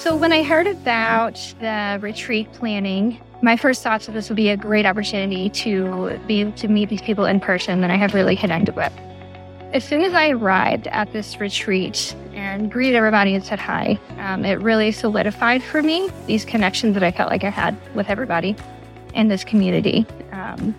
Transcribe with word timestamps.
So, 0.00 0.16
when 0.16 0.32
I 0.32 0.42
heard 0.42 0.66
about 0.66 1.34
the 1.60 1.98
retreat 2.00 2.50
planning, 2.54 3.20
my 3.42 3.54
first 3.54 3.82
thoughts 3.82 4.08
of 4.08 4.14
this 4.14 4.30
would 4.30 4.36
be 4.36 4.48
a 4.48 4.56
great 4.56 4.86
opportunity 4.86 5.50
to 5.50 6.18
be 6.26 6.50
to 6.52 6.68
meet 6.68 6.88
these 6.88 7.02
people 7.02 7.26
in 7.26 7.38
person 7.38 7.82
that 7.82 7.90
I 7.90 7.96
have 7.96 8.14
really 8.14 8.34
connected 8.34 8.74
with. 8.76 8.90
As 9.74 9.84
soon 9.84 10.00
as 10.00 10.14
I 10.14 10.30
arrived 10.30 10.86
at 10.86 11.12
this 11.12 11.38
retreat 11.38 12.16
and 12.32 12.72
greeted 12.72 12.94
everybody 12.94 13.34
and 13.34 13.44
said 13.44 13.58
hi, 13.58 13.98
um, 14.16 14.42
it 14.46 14.58
really 14.60 14.90
solidified 14.90 15.62
for 15.62 15.82
me 15.82 16.08
these 16.26 16.46
connections 16.46 16.94
that 16.94 17.02
I 17.02 17.10
felt 17.10 17.28
like 17.28 17.44
I 17.44 17.50
had 17.50 17.76
with 17.94 18.08
everybody 18.08 18.56
in 19.12 19.28
this 19.28 19.44
community. 19.44 20.06
Um, 20.32 20.74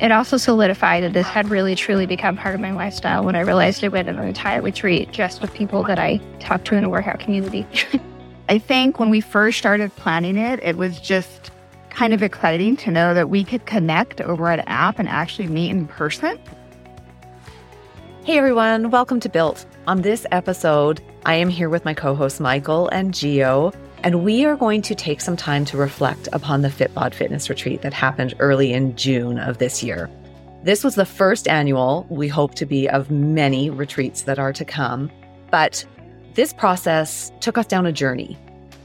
it 0.00 0.12
also 0.12 0.36
solidified 0.36 1.02
that 1.02 1.12
this 1.12 1.26
had 1.26 1.48
really 1.48 1.74
truly 1.74 2.06
become 2.06 2.36
part 2.36 2.54
of 2.54 2.60
my 2.60 2.72
lifestyle 2.72 3.24
when 3.24 3.34
I 3.34 3.40
realized 3.40 3.82
I 3.82 3.88
went 3.88 4.08
on 4.08 4.16
an 4.18 4.28
entire 4.28 4.62
retreat 4.62 5.10
just 5.10 5.40
with 5.40 5.52
people 5.52 5.82
that 5.84 5.98
I 5.98 6.18
talked 6.38 6.66
to 6.66 6.76
in 6.76 6.84
a 6.84 6.88
workout 6.88 7.18
community. 7.18 7.66
I 8.48 8.58
think 8.58 9.00
when 9.00 9.10
we 9.10 9.20
first 9.20 9.58
started 9.58 9.94
planning 9.96 10.36
it, 10.36 10.60
it 10.62 10.76
was 10.76 11.00
just 11.00 11.50
kind 11.90 12.12
of 12.12 12.22
exciting 12.22 12.76
to 12.76 12.92
know 12.92 13.12
that 13.12 13.28
we 13.28 13.42
could 13.42 13.66
connect 13.66 14.20
over 14.20 14.48
an 14.50 14.60
app 14.60 15.00
and 15.00 15.08
actually 15.08 15.48
meet 15.48 15.70
in 15.70 15.88
person. 15.88 16.38
Hey 18.22 18.38
everyone, 18.38 18.90
welcome 18.90 19.18
to 19.20 19.28
Built. 19.28 19.66
On 19.88 20.02
this 20.02 20.24
episode, 20.30 21.02
I 21.26 21.34
am 21.34 21.48
here 21.48 21.68
with 21.68 21.84
my 21.84 21.94
co 21.94 22.14
hosts 22.14 22.38
Michael 22.38 22.88
and 22.90 23.12
Geo, 23.12 23.72
and 24.02 24.24
we 24.24 24.44
are 24.44 24.56
going 24.56 24.82
to 24.82 24.94
take 24.94 25.20
some 25.20 25.36
time 25.36 25.64
to 25.66 25.76
reflect 25.76 26.28
upon 26.32 26.62
the 26.62 26.68
FitBod 26.68 27.14
Fitness 27.14 27.48
Retreat 27.48 27.82
that 27.82 27.92
happened 27.92 28.34
early 28.38 28.72
in 28.72 28.96
June 28.96 29.38
of 29.38 29.58
this 29.58 29.82
year. 29.82 30.10
This 30.62 30.84
was 30.84 30.94
the 30.94 31.06
first 31.06 31.48
annual, 31.48 32.06
we 32.08 32.28
hope 32.28 32.54
to 32.56 32.66
be, 32.66 32.88
of 32.88 33.10
many 33.10 33.70
retreats 33.70 34.22
that 34.22 34.38
are 34.38 34.52
to 34.52 34.64
come. 34.64 35.10
But 35.50 35.84
this 36.34 36.52
process 36.52 37.32
took 37.40 37.58
us 37.58 37.66
down 37.66 37.86
a 37.86 37.92
journey. 37.92 38.36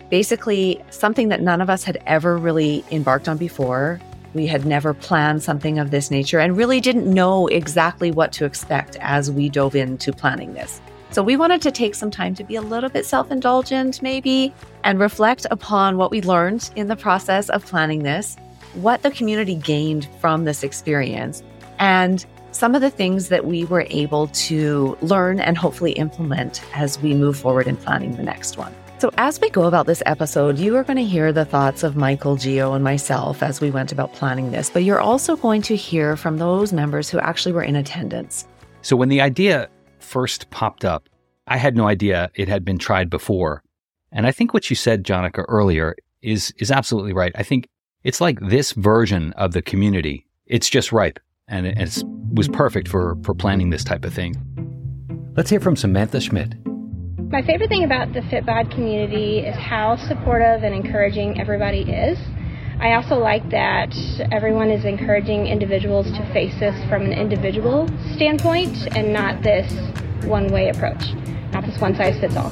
Basically, 0.09 0.83
something 0.89 1.29
that 1.29 1.41
none 1.41 1.61
of 1.61 1.69
us 1.69 1.83
had 1.83 2.01
ever 2.05 2.37
really 2.37 2.83
embarked 2.91 3.27
on 3.27 3.37
before 3.37 3.99
we 4.33 4.47
had 4.47 4.65
never 4.65 4.93
planned 4.93 5.43
something 5.43 5.79
of 5.79 5.91
this 5.91 6.09
nature 6.09 6.39
and 6.39 6.57
really 6.57 6.81
didn't 6.81 7.11
know 7.11 7.47
exactly 7.47 8.11
what 8.11 8.31
to 8.33 8.45
expect 8.45 8.97
as 8.99 9.31
we 9.31 9.49
dove 9.49 9.75
into 9.75 10.11
planning 10.11 10.53
this. 10.53 10.81
So, 11.13 11.21
we 11.21 11.37
wanted 11.37 11.61
to 11.61 11.71
take 11.71 11.93
some 11.93 12.09
time 12.09 12.33
to 12.33 12.43
be 12.43 12.55
a 12.55 12.61
little 12.63 12.89
bit 12.89 13.05
self 13.05 13.29
indulgent, 13.29 14.01
maybe, 14.01 14.51
and 14.83 14.99
reflect 14.99 15.45
upon 15.51 15.95
what 15.97 16.09
we 16.09 16.23
learned 16.23 16.71
in 16.75 16.87
the 16.87 16.95
process 16.95 17.49
of 17.49 17.63
planning 17.63 18.01
this, 18.01 18.35
what 18.73 19.03
the 19.03 19.11
community 19.11 19.53
gained 19.53 20.09
from 20.19 20.45
this 20.45 20.63
experience, 20.63 21.43
and 21.77 22.25
some 22.49 22.73
of 22.73 22.81
the 22.81 22.89
things 22.89 23.29
that 23.29 23.45
we 23.45 23.63
were 23.65 23.85
able 23.91 24.25
to 24.29 24.97
learn 25.01 25.39
and 25.39 25.55
hopefully 25.55 25.91
implement 25.91 26.63
as 26.75 26.99
we 26.99 27.13
move 27.13 27.37
forward 27.37 27.67
in 27.67 27.77
planning 27.77 28.15
the 28.15 28.23
next 28.23 28.57
one. 28.57 28.73
So, 28.97 29.11
as 29.19 29.39
we 29.39 29.51
go 29.51 29.65
about 29.65 29.85
this 29.85 30.01
episode, 30.07 30.57
you 30.57 30.75
are 30.77 30.83
going 30.83 30.97
to 30.97 31.05
hear 31.05 31.31
the 31.31 31.45
thoughts 31.45 31.83
of 31.83 31.95
Michael, 31.95 32.37
Geo, 32.37 32.73
and 32.73 32.83
myself 32.83 33.43
as 33.43 33.61
we 33.61 33.69
went 33.69 33.91
about 33.91 34.13
planning 34.13 34.51
this, 34.51 34.71
but 34.71 34.83
you're 34.83 35.01
also 35.01 35.35
going 35.35 35.61
to 35.61 35.75
hear 35.75 36.17
from 36.17 36.39
those 36.39 36.73
members 36.73 37.07
who 37.07 37.19
actually 37.19 37.51
were 37.51 37.61
in 37.61 37.75
attendance. 37.75 38.47
So, 38.81 38.95
when 38.95 39.09
the 39.09 39.21
idea 39.21 39.69
first 40.03 40.49
popped 40.49 40.85
up, 40.85 41.09
I 41.47 41.57
had 41.57 41.75
no 41.75 41.87
idea 41.87 42.31
it 42.35 42.47
had 42.47 42.63
been 42.63 42.77
tried 42.77 43.09
before. 43.09 43.63
And 44.11 44.27
I 44.27 44.31
think 44.31 44.53
what 44.53 44.69
you 44.69 44.75
said, 44.75 45.03
Jonica, 45.03 45.43
earlier 45.47 45.95
is, 46.21 46.53
is 46.57 46.71
absolutely 46.71 47.13
right. 47.13 47.31
I 47.35 47.43
think 47.43 47.67
it's 48.03 48.21
like 48.21 48.39
this 48.39 48.71
version 48.73 49.33
of 49.33 49.53
the 49.53 49.61
community. 49.61 50.27
It's 50.45 50.69
just 50.69 50.91
ripe 50.91 51.19
and 51.47 51.65
it 51.65 52.03
was 52.33 52.47
perfect 52.47 52.87
for, 52.87 53.17
for 53.23 53.33
planning 53.33 53.69
this 53.69 53.83
type 53.83 54.05
of 54.05 54.13
thing. 54.13 54.35
Let's 55.35 55.49
hear 55.49 55.59
from 55.59 55.75
Samantha 55.75 56.21
Schmidt. 56.21 56.53
My 57.31 57.41
favorite 57.41 57.69
thing 57.69 57.83
about 57.83 58.13
the 58.13 58.19
FitBod 58.19 58.71
community 58.71 59.39
is 59.39 59.55
how 59.55 59.95
supportive 59.95 60.63
and 60.63 60.75
encouraging 60.75 61.41
everybody 61.41 61.81
is. 61.81 62.19
I 62.79 62.93
also 62.93 63.15
like 63.15 63.49
that 63.51 63.95
everyone 64.31 64.69
is 64.69 64.83
encouraging 64.85 65.47
individuals 65.47 66.11
to 66.11 66.33
face 66.33 66.53
this 66.59 66.75
from 66.89 67.03
an 67.03 67.13
individual 67.13 67.87
standpoint 68.15 68.75
and 68.95 69.13
not 69.13 69.41
this 69.43 69.71
one 70.25 70.47
way 70.47 70.69
approach, 70.69 71.13
not 71.51 71.65
this 71.65 71.79
one 71.79 71.95
size 71.95 72.19
fits 72.19 72.35
all. 72.35 72.51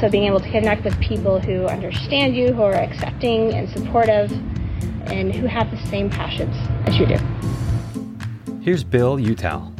So, 0.00 0.08
being 0.08 0.24
able 0.24 0.40
to 0.40 0.50
connect 0.50 0.84
with 0.84 0.98
people 1.00 1.40
who 1.40 1.66
understand 1.66 2.34
you, 2.34 2.52
who 2.52 2.62
are 2.62 2.74
accepting 2.74 3.52
and 3.52 3.68
supportive, 3.68 4.32
and 5.10 5.34
who 5.34 5.46
have 5.46 5.70
the 5.70 5.76
same 5.88 6.08
passions 6.08 6.56
as 6.86 6.96
you 6.96 7.06
do. 7.06 7.18
Here's 8.62 8.84
Bill 8.84 9.18
Utal. 9.18 9.76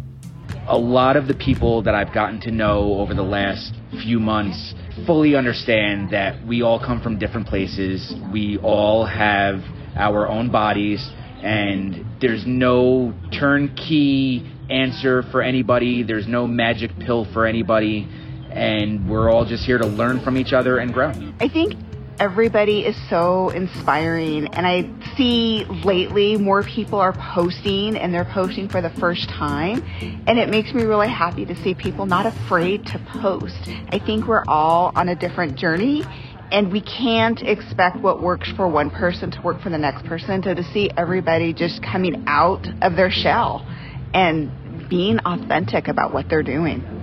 A 0.66 0.76
lot 0.76 1.16
of 1.16 1.26
the 1.26 1.34
people 1.34 1.82
that 1.82 1.94
I've 1.94 2.12
gotten 2.12 2.40
to 2.40 2.50
know 2.50 2.94
over 2.94 3.14
the 3.14 3.22
last 3.22 3.74
few 4.02 4.20
months 4.20 4.74
fully 5.06 5.34
understand 5.34 6.10
that 6.10 6.46
we 6.46 6.62
all 6.62 6.78
come 6.78 7.00
from 7.00 7.18
different 7.18 7.46
places. 7.46 8.14
We 8.32 8.58
all 8.58 9.04
have 9.04 9.62
our 9.96 10.28
own 10.28 10.50
bodies, 10.50 11.08
and 11.42 12.04
there's 12.20 12.44
no 12.46 13.14
turnkey 13.38 14.48
answer 14.70 15.22
for 15.30 15.42
anybody. 15.42 16.02
There's 16.02 16.28
no 16.28 16.46
magic 16.46 16.90
pill 16.98 17.26
for 17.32 17.46
anybody. 17.46 18.08
And 18.50 19.08
we're 19.08 19.30
all 19.30 19.44
just 19.44 19.64
here 19.64 19.78
to 19.78 19.86
learn 19.86 20.20
from 20.24 20.36
each 20.36 20.52
other 20.52 20.78
and 20.78 20.92
grow. 20.92 21.12
I 21.40 21.48
think 21.48 21.74
everybody 22.20 22.80
is 22.80 22.96
so 23.08 23.48
inspiring. 23.48 24.46
And 24.52 24.66
I 24.66 24.88
see 25.16 25.64
lately 25.84 26.36
more 26.36 26.62
people 26.62 26.98
are 27.00 27.14
posting 27.34 27.96
and 27.96 28.12
they're 28.12 28.30
posting 28.30 28.68
for 28.68 28.82
the 28.82 28.90
first 28.90 29.28
time. 29.30 29.82
And 30.26 30.38
it 30.38 30.50
makes 30.50 30.74
me 30.74 30.84
really 30.84 31.08
happy 31.08 31.46
to 31.46 31.56
see 31.62 31.74
people 31.74 32.04
not 32.04 32.26
afraid 32.26 32.84
to 32.88 32.98
post. 33.20 33.56
I 33.88 33.98
think 33.98 34.28
we're 34.28 34.44
all 34.46 34.92
on 34.94 35.08
a 35.08 35.16
different 35.16 35.56
journey 35.56 36.04
and 36.52 36.70
we 36.70 36.82
can't 36.82 37.40
expect 37.40 37.96
what 37.96 38.22
works 38.22 38.52
for 38.54 38.68
one 38.68 38.90
person 38.90 39.30
to 39.30 39.40
work 39.40 39.62
for 39.62 39.70
the 39.70 39.78
next 39.78 40.04
person. 40.04 40.42
So 40.42 40.52
to 40.52 40.64
see 40.72 40.90
everybody 40.96 41.54
just 41.54 41.82
coming 41.82 42.24
out 42.26 42.66
of 42.82 42.96
their 42.96 43.10
shell 43.10 43.66
and 44.12 44.88
being 44.90 45.20
authentic 45.20 45.88
about 45.88 46.12
what 46.12 46.28
they're 46.28 46.42
doing. 46.42 46.99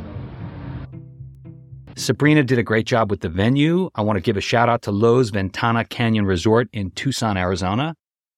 Sabrina 1.98 2.44
did 2.44 2.60
a 2.60 2.64
great 2.64 2.86
job 2.86 3.10
with 3.10 3.22
the 3.22 3.30
venue. 3.30 3.90
I 3.96 4.02
want 4.02 4.18
to 4.18 4.22
give 4.22 4.38
a 4.38 4.42
shout 4.42 4.70
out 4.70 4.84
to 4.84 4.92
Loews 4.92 5.32
Ventana 5.32 5.84
Canyon 5.84 6.26
Resort 6.26 6.70
in 6.72 6.92
Tucson, 6.92 7.38
Arizona. 7.38 7.96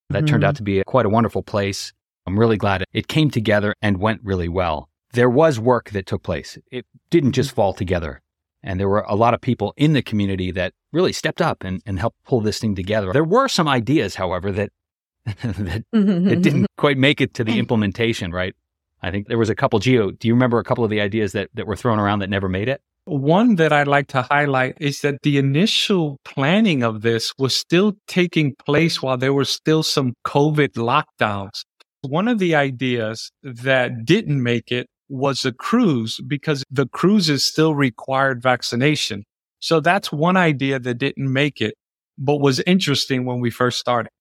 That 0.09 0.19
mm-hmm. 0.19 0.25
turned 0.27 0.43
out 0.45 0.55
mm-hmm. 0.55 0.57
to 0.57 0.63
be 0.63 0.79
a, 0.79 0.85
quite 0.85 1.05
a 1.05 1.09
wonderful 1.09 1.43
place. 1.43 1.91
I'm 2.25 2.39
really 2.39 2.57
glad 2.57 2.85
it 2.93 3.07
came 3.07 3.29
together 3.29 3.75
and 3.81 3.99
went 3.99 4.21
really 4.23 4.47
well. 4.47 4.87
There 5.11 5.29
was 5.29 5.59
work 5.59 5.89
that 5.91 6.05
took 6.05 6.23
place. 6.23 6.57
It 6.71 6.85
didn't 7.09 7.33
just 7.33 7.51
fall 7.51 7.73
together. 7.73 8.21
And 8.63 8.79
there 8.79 8.87
were 8.87 9.05
a 9.07 9.15
lot 9.15 9.33
of 9.33 9.41
people 9.41 9.73
in 9.75 9.93
the 9.93 10.01
community 10.01 10.51
that 10.51 10.73
really 10.93 11.13
stepped 11.13 11.41
up 11.41 11.63
and, 11.63 11.81
and 11.85 11.99
helped 11.99 12.23
pull 12.23 12.41
this 12.41 12.59
thing 12.59 12.75
together. 12.75 13.11
There 13.11 13.23
were 13.23 13.47
some 13.47 13.67
ideas, 13.67 14.15
however, 14.15 14.51
that 14.53 14.71
that, 15.25 15.85
that 15.91 16.39
didn't 16.41 16.67
quite 16.77 16.97
make 16.97 17.19
it 17.19 17.33
to 17.35 17.43
the 17.43 17.59
implementation, 17.59 18.31
right? 18.31 18.55
I 19.01 19.11
think 19.11 19.27
there 19.27 19.37
was 19.37 19.49
a 19.49 19.55
couple, 19.55 19.79
Geo, 19.79 20.11
do 20.11 20.27
you 20.27 20.33
remember 20.33 20.59
a 20.59 20.63
couple 20.63 20.83
of 20.83 20.89
the 20.89 21.01
ideas 21.01 21.33
that, 21.33 21.49
that 21.53 21.67
were 21.67 21.75
thrown 21.75 21.99
around 21.99 22.19
that 22.19 22.29
never 22.29 22.49
made 22.49 22.69
it? 22.69 22.81
One 23.09 23.55
that 23.55 23.73
I'd 23.73 23.87
like 23.87 24.05
to 24.09 24.21
highlight 24.21 24.77
is 24.79 25.01
that 25.01 25.23
the 25.23 25.39
initial 25.39 26.19
planning 26.23 26.83
of 26.83 27.01
this 27.01 27.33
was 27.39 27.55
still 27.55 27.93
taking 28.07 28.53
place 28.63 29.01
while 29.01 29.17
there 29.17 29.33
were 29.33 29.45
still 29.45 29.81
some 29.81 30.13
COVID 30.27 30.73
lockdowns. 30.73 31.63
One 32.07 32.27
of 32.27 32.37
the 32.37 32.53
ideas 32.53 33.31
that 33.41 34.05
didn't 34.05 34.43
make 34.43 34.71
it 34.71 34.85
was 35.09 35.43
a 35.43 35.51
cruise 35.51 36.21
because 36.27 36.63
the 36.69 36.85
cruises 36.85 37.43
still 37.43 37.73
required 37.73 38.43
vaccination. 38.43 39.23
So 39.59 39.79
that's 39.79 40.11
one 40.11 40.37
idea 40.37 40.77
that 40.77 40.99
didn't 40.99 41.33
make 41.33 41.61
it, 41.61 41.73
but 42.19 42.39
was 42.39 42.59
interesting 42.59 43.25
when 43.25 43.39
we 43.39 43.49
first 43.49 43.79
started. 43.79 44.11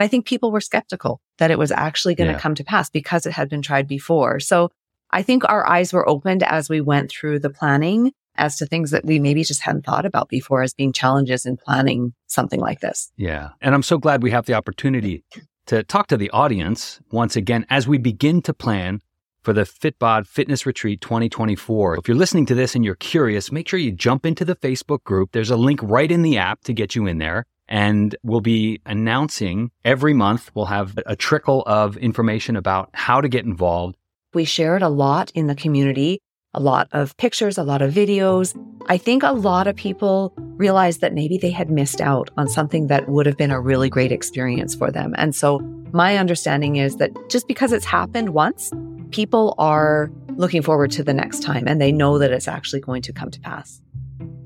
I 0.00 0.08
think 0.08 0.26
people 0.26 0.50
were 0.50 0.60
skeptical 0.60 1.20
that 1.38 1.52
it 1.52 1.60
was 1.60 1.70
actually 1.70 2.16
going 2.16 2.26
to 2.26 2.34
yeah. 2.34 2.40
come 2.40 2.56
to 2.56 2.64
pass 2.64 2.90
because 2.90 3.24
it 3.24 3.34
had 3.34 3.48
been 3.48 3.62
tried 3.62 3.86
before. 3.86 4.40
So 4.40 4.70
I 5.12 5.22
think 5.22 5.48
our 5.48 5.64
eyes 5.64 5.92
were 5.92 6.08
opened 6.08 6.42
as 6.42 6.68
we 6.68 6.80
went 6.80 7.08
through 7.08 7.38
the 7.38 7.50
planning 7.50 8.10
as 8.36 8.56
to 8.56 8.66
things 8.66 8.90
that 8.90 9.04
we 9.04 9.18
maybe 9.18 9.44
just 9.44 9.62
hadn't 9.62 9.84
thought 9.84 10.06
about 10.06 10.28
before 10.28 10.62
as 10.62 10.74
being 10.74 10.92
challenges 10.92 11.44
in 11.44 11.56
planning 11.56 12.14
something 12.26 12.60
like 12.60 12.80
this. 12.80 13.12
Yeah. 13.16 13.50
And 13.60 13.74
I'm 13.74 13.82
so 13.82 13.98
glad 13.98 14.22
we 14.22 14.30
have 14.30 14.46
the 14.46 14.54
opportunity 14.54 15.24
to 15.66 15.82
talk 15.82 16.08
to 16.08 16.16
the 16.16 16.30
audience 16.30 17.00
once 17.10 17.36
again 17.36 17.66
as 17.70 17.86
we 17.86 17.98
begin 17.98 18.42
to 18.42 18.54
plan 18.54 19.00
for 19.42 19.52
the 19.52 19.62
FitBod 19.62 20.26
Fitness 20.26 20.66
Retreat 20.66 21.00
2024. 21.00 21.98
If 21.98 22.08
you're 22.08 22.16
listening 22.16 22.46
to 22.46 22.54
this 22.54 22.74
and 22.74 22.84
you're 22.84 22.94
curious, 22.94 23.50
make 23.50 23.68
sure 23.68 23.78
you 23.78 23.92
jump 23.92 24.24
into 24.24 24.44
the 24.44 24.54
Facebook 24.54 25.02
group. 25.04 25.32
There's 25.32 25.50
a 25.50 25.56
link 25.56 25.80
right 25.82 26.10
in 26.10 26.22
the 26.22 26.38
app 26.38 26.62
to 26.64 26.72
get 26.72 26.94
you 26.94 27.06
in 27.06 27.18
there. 27.18 27.44
And 27.68 28.14
we'll 28.22 28.40
be 28.40 28.80
announcing 28.86 29.70
every 29.84 30.14
month, 30.14 30.50
we'll 30.54 30.66
have 30.66 30.98
a 31.06 31.16
trickle 31.16 31.62
of 31.66 31.96
information 31.96 32.56
about 32.56 32.90
how 32.92 33.20
to 33.20 33.28
get 33.28 33.44
involved. 33.44 33.96
We 34.34 34.44
shared 34.44 34.82
a 34.82 34.88
lot 34.88 35.30
in 35.34 35.46
the 35.46 35.54
community 35.54 36.20
a 36.54 36.60
lot 36.60 36.88
of 36.92 37.16
pictures, 37.16 37.56
a 37.56 37.62
lot 37.62 37.82
of 37.82 37.92
videos. 37.92 38.54
I 38.88 38.98
think 38.98 39.22
a 39.22 39.32
lot 39.32 39.66
of 39.66 39.76
people 39.76 40.34
realized 40.36 41.00
that 41.00 41.14
maybe 41.14 41.38
they 41.38 41.50
had 41.50 41.70
missed 41.70 42.00
out 42.00 42.30
on 42.36 42.48
something 42.48 42.88
that 42.88 43.08
would 43.08 43.26
have 43.26 43.36
been 43.36 43.50
a 43.50 43.60
really 43.60 43.88
great 43.88 44.12
experience 44.12 44.74
for 44.74 44.90
them. 44.90 45.14
And 45.16 45.34
so 45.34 45.60
my 45.92 46.18
understanding 46.18 46.76
is 46.76 46.96
that 46.96 47.10
just 47.30 47.48
because 47.48 47.72
it's 47.72 47.84
happened 47.84 48.30
once, 48.30 48.70
people 49.10 49.54
are 49.58 50.10
looking 50.36 50.62
forward 50.62 50.90
to 50.92 51.02
the 51.02 51.14
next 51.14 51.42
time 51.42 51.64
and 51.66 51.80
they 51.80 51.92
know 51.92 52.18
that 52.18 52.32
it's 52.32 52.48
actually 52.48 52.80
going 52.80 53.02
to 53.02 53.12
come 53.12 53.30
to 53.30 53.40
pass. 53.40 53.80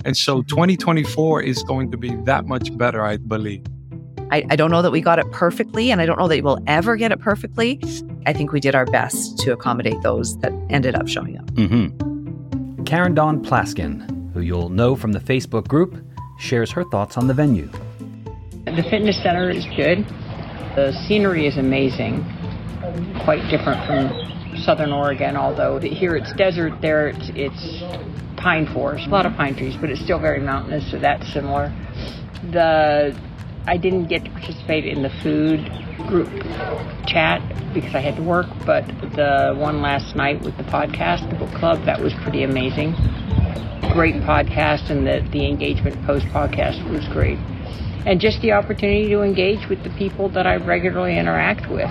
And 0.05 0.17
so 0.17 0.43
2024 0.43 1.43
is 1.43 1.62
going 1.64 1.91
to 1.91 1.97
be 1.97 2.14
that 2.25 2.47
much 2.47 2.76
better, 2.76 3.05
I 3.05 3.17
believe. 3.17 3.64
I, 4.31 4.44
I, 4.50 4.56
don't 4.56 4.70
know 4.70 4.82
that 4.82 4.91
we 4.91 5.00
got 5.00 5.20
it 5.20 5.31
perfectly, 5.31 5.93
and 5.93 6.00
I 6.00 6.06
don't 6.06 6.19
know 6.19 6.26
that 6.26 6.43
we'll 6.43 6.58
ever 6.67 6.97
get 6.97 7.12
it 7.12 7.20
perfectly. 7.20 7.81
I 8.26 8.32
think 8.32 8.50
we 8.50 8.58
did 8.58 8.75
our 8.75 8.87
best 8.87 9.38
to 9.38 9.52
accommodate 9.52 10.02
those 10.02 10.37
that 10.40 10.52
ended 10.69 10.96
up 10.96 11.06
showing 11.06 11.38
up. 11.38 11.46
Mm-hmm. 11.52 12.82
Karen 12.82 13.14
Dawn 13.14 13.43
Plaskin, 13.43 14.32
who 14.32 14.40
you'll 14.40 14.69
know 14.69 14.96
from 14.96 15.12
the 15.12 15.20
Facebook 15.20 15.69
group, 15.69 15.96
shares 16.38 16.73
her 16.73 16.82
thoughts 16.90 17.17
on 17.17 17.28
the 17.28 17.34
venue. 17.34 17.70
The 18.64 18.84
fitness 18.90 19.23
center 19.23 19.49
is 19.49 19.64
good. 19.76 20.05
The 20.75 20.93
scenery 21.06 21.46
is 21.46 21.56
amazing, 21.56 22.25
quite 23.25 23.49
different 23.49 23.87
from 23.87 24.58
Southern 24.58 24.93
Oregon, 24.93 25.37
although 25.37 25.79
here 25.79 26.17
it's 26.17 26.32
desert, 26.32 26.81
there 26.82 27.08
it's, 27.08 27.31
it's 27.34 27.82
pine 28.37 28.67
forest, 28.75 29.06
a 29.06 29.11
lot 29.11 29.25
of 29.25 29.34
pine 29.34 29.55
trees, 29.55 29.76
but 29.81 29.88
it's 29.88 30.00
still 30.00 30.19
very 30.19 30.40
mountainous, 30.40 30.90
so 30.90 30.99
that's 30.99 31.32
similar. 31.32 31.72
The 32.50 33.17
I 33.69 33.77
didn't 33.77 34.07
get 34.07 34.25
to 34.25 34.31
participate 34.31 34.87
in 34.87 35.03
the 35.03 35.11
food 35.11 35.61
group 36.07 36.31
chat 37.07 37.43
because 37.75 37.95
I 37.95 38.01
had 38.01 38.17
to 38.17 38.23
work, 38.23 38.47
but 38.65 38.87
the 39.17 39.55
one 39.57 39.83
last 39.83 40.15
night 40.15 40.41
with 40.43 40.57
the 40.57 40.63
podcast, 40.65 41.29
the 41.31 41.37
book 41.37 41.53
club, 41.55 41.85
that 41.85 42.01
was 42.01 42.15
pretty 42.15 42.45
amazing. 42.45 42.93
Great 43.93 44.15
podcast, 44.23 44.89
and 44.89 45.07
the, 45.07 45.27
the 45.33 45.47
engagement 45.47 46.01
post 46.07 46.27
podcast 46.27 46.89
was 46.91 47.07
great. 47.09 47.39
And 48.05 48.21
just 48.21 48.41
the 48.41 48.53
opportunity 48.53 49.09
to 49.09 49.23
engage 49.23 49.69
with 49.69 49.83
the 49.83 49.91
people 49.91 50.29
that 50.31 50.47
I 50.47 50.57
regularly 50.57 51.19
interact 51.19 51.69
with. 51.69 51.91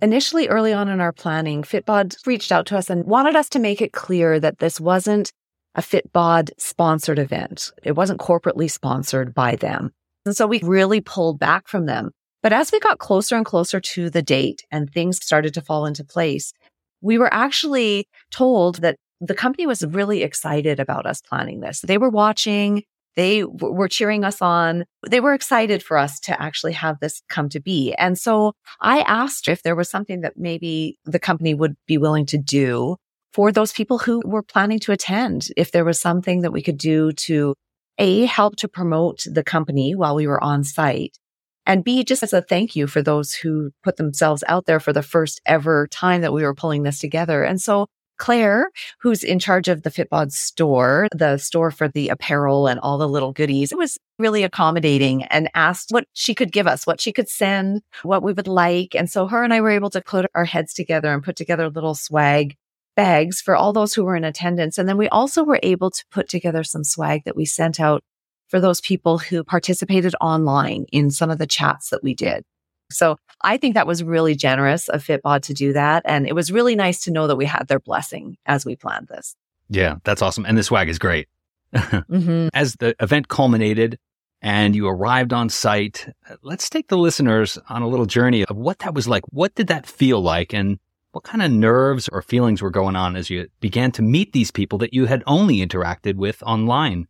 Initially, 0.00 0.48
early 0.48 0.72
on 0.72 0.88
in 0.88 1.00
our 1.00 1.12
planning, 1.12 1.62
Fitbod 1.62 2.24
reached 2.24 2.52
out 2.52 2.66
to 2.66 2.76
us 2.76 2.88
and 2.88 3.04
wanted 3.04 3.34
us 3.34 3.48
to 3.50 3.58
make 3.58 3.80
it 3.80 3.92
clear 3.92 4.38
that 4.38 4.58
this 4.58 4.80
wasn't 4.80 5.32
a 5.74 5.80
Fitbod 5.80 6.50
sponsored 6.58 7.18
event. 7.18 7.72
It 7.82 7.92
wasn't 7.92 8.20
corporately 8.20 8.70
sponsored 8.70 9.34
by 9.34 9.56
them. 9.56 9.92
And 10.24 10.36
so 10.36 10.46
we 10.46 10.60
really 10.62 11.00
pulled 11.00 11.38
back 11.38 11.68
from 11.68 11.86
them. 11.86 12.10
But 12.42 12.52
as 12.52 12.72
we 12.72 12.80
got 12.80 12.98
closer 12.98 13.36
and 13.36 13.46
closer 13.46 13.80
to 13.80 14.10
the 14.10 14.22
date 14.22 14.64
and 14.70 14.90
things 14.90 15.24
started 15.24 15.54
to 15.54 15.60
fall 15.60 15.86
into 15.86 16.04
place, 16.04 16.52
we 17.00 17.18
were 17.18 17.32
actually 17.32 18.08
told 18.30 18.76
that 18.76 18.96
the 19.20 19.34
company 19.34 19.66
was 19.66 19.84
really 19.84 20.22
excited 20.22 20.80
about 20.80 21.06
us 21.06 21.20
planning 21.20 21.60
this. 21.60 21.80
They 21.80 21.98
were 21.98 22.10
watching. 22.10 22.82
They 23.14 23.40
w- 23.40 23.74
were 23.74 23.88
cheering 23.88 24.24
us 24.24 24.42
on. 24.42 24.84
They 25.08 25.20
were 25.20 25.34
excited 25.34 25.82
for 25.82 25.96
us 25.96 26.18
to 26.20 26.42
actually 26.42 26.72
have 26.72 26.98
this 27.00 27.22
come 27.28 27.48
to 27.50 27.60
be. 27.60 27.94
And 27.94 28.18
so 28.18 28.54
I 28.80 29.02
asked 29.02 29.48
if 29.48 29.62
there 29.62 29.76
was 29.76 29.88
something 29.88 30.22
that 30.22 30.36
maybe 30.36 30.98
the 31.04 31.20
company 31.20 31.54
would 31.54 31.76
be 31.86 31.98
willing 31.98 32.26
to 32.26 32.38
do 32.38 32.96
for 33.32 33.52
those 33.52 33.72
people 33.72 33.98
who 33.98 34.22
were 34.24 34.42
planning 34.42 34.78
to 34.80 34.92
attend. 34.92 35.48
If 35.56 35.72
there 35.72 35.84
was 35.84 36.00
something 36.00 36.40
that 36.40 36.52
we 36.52 36.62
could 36.62 36.78
do 36.78 37.12
to 37.12 37.54
a, 38.02 38.24
help 38.26 38.56
to 38.56 38.68
promote 38.68 39.24
the 39.26 39.44
company 39.44 39.94
while 39.94 40.16
we 40.16 40.26
were 40.26 40.42
on 40.42 40.64
site. 40.64 41.18
And 41.64 41.84
B, 41.84 42.02
just 42.02 42.24
as 42.24 42.32
a 42.32 42.42
thank 42.42 42.74
you 42.74 42.88
for 42.88 43.00
those 43.00 43.32
who 43.32 43.70
put 43.84 43.96
themselves 43.96 44.42
out 44.48 44.66
there 44.66 44.80
for 44.80 44.92
the 44.92 45.02
first 45.02 45.40
ever 45.46 45.86
time 45.86 46.20
that 46.22 46.32
we 46.32 46.42
were 46.42 46.54
pulling 46.54 46.82
this 46.82 46.98
together. 46.98 47.44
And 47.44 47.60
so 47.60 47.86
Claire, 48.18 48.70
who's 49.00 49.22
in 49.22 49.38
charge 49.38 49.68
of 49.68 49.82
the 49.82 49.90
Fitbod 49.90 50.32
store, 50.32 51.06
the 51.12 51.38
store 51.38 51.70
for 51.70 51.88
the 51.88 52.08
apparel 52.08 52.66
and 52.66 52.78
all 52.80 52.98
the 52.98 53.08
little 53.08 53.32
goodies, 53.32 53.72
it 53.72 53.78
was 53.78 53.98
really 54.18 54.42
accommodating 54.42 55.24
and 55.24 55.48
asked 55.54 55.90
what 55.90 56.04
she 56.12 56.34
could 56.34 56.52
give 56.52 56.66
us, 56.66 56.86
what 56.86 57.00
she 57.00 57.12
could 57.12 57.28
send, 57.28 57.82
what 58.02 58.22
we 58.22 58.32
would 58.32 58.48
like. 58.48 58.94
And 58.94 59.08
so 59.08 59.26
her 59.28 59.42
and 59.44 59.54
I 59.54 59.60
were 59.60 59.70
able 59.70 59.90
to 59.90 60.00
put 60.00 60.26
our 60.34 60.44
heads 60.44 60.74
together 60.74 61.12
and 61.12 61.22
put 61.22 61.36
together 61.36 61.64
a 61.64 61.68
little 61.68 61.94
swag 61.94 62.56
bags 62.94 63.40
for 63.40 63.56
all 63.56 63.72
those 63.72 63.94
who 63.94 64.04
were 64.04 64.16
in 64.16 64.24
attendance. 64.24 64.78
And 64.78 64.88
then 64.88 64.98
we 64.98 65.08
also 65.08 65.44
were 65.44 65.60
able 65.62 65.90
to 65.90 66.04
put 66.10 66.28
together 66.28 66.64
some 66.64 66.84
swag 66.84 67.24
that 67.24 67.36
we 67.36 67.44
sent 67.44 67.80
out 67.80 68.02
for 68.48 68.60
those 68.60 68.80
people 68.80 69.18
who 69.18 69.42
participated 69.42 70.14
online 70.20 70.84
in 70.92 71.10
some 71.10 71.30
of 71.30 71.38
the 71.38 71.46
chats 71.46 71.90
that 71.90 72.02
we 72.02 72.14
did. 72.14 72.44
So 72.90 73.16
I 73.40 73.56
think 73.56 73.74
that 73.74 73.86
was 73.86 74.04
really 74.04 74.34
generous 74.34 74.88
of 74.88 75.02
Fitbod 75.02 75.42
to 75.42 75.54
do 75.54 75.72
that. 75.72 76.02
And 76.04 76.26
it 76.26 76.34
was 76.34 76.52
really 76.52 76.76
nice 76.76 77.00
to 77.04 77.10
know 77.10 77.26
that 77.26 77.36
we 77.36 77.46
had 77.46 77.66
their 77.68 77.80
blessing 77.80 78.36
as 78.46 78.66
we 78.66 78.76
planned 78.76 79.08
this. 79.08 79.34
Yeah, 79.70 79.96
that's 80.04 80.20
awesome. 80.20 80.44
And 80.44 80.58
the 80.58 80.62
swag 80.62 80.88
is 80.88 80.98
great. 80.98 81.28
mm-hmm. 81.74 82.48
As 82.52 82.76
the 82.76 82.94
event 83.00 83.28
culminated 83.28 83.98
and 84.42 84.76
you 84.76 84.86
arrived 84.86 85.32
on 85.32 85.48
site, 85.48 86.06
let's 86.42 86.68
take 86.68 86.88
the 86.88 86.98
listeners 86.98 87.58
on 87.70 87.80
a 87.80 87.88
little 87.88 88.06
journey 88.06 88.44
of 88.44 88.56
what 88.56 88.80
that 88.80 88.94
was 88.94 89.08
like. 89.08 89.24
What 89.30 89.54
did 89.54 89.68
that 89.68 89.86
feel 89.86 90.20
like? 90.20 90.52
And 90.52 90.78
what 91.12 91.24
kind 91.24 91.42
of 91.42 91.50
nerves 91.50 92.08
or 92.08 92.22
feelings 92.22 92.60
were 92.60 92.70
going 92.70 92.96
on 92.96 93.16
as 93.16 93.30
you 93.30 93.48
began 93.60 93.92
to 93.92 94.02
meet 94.02 94.32
these 94.32 94.50
people 94.50 94.78
that 94.78 94.94
you 94.94 95.06
had 95.06 95.22
only 95.26 95.58
interacted 95.58 96.16
with 96.16 96.42
online? 96.42 97.06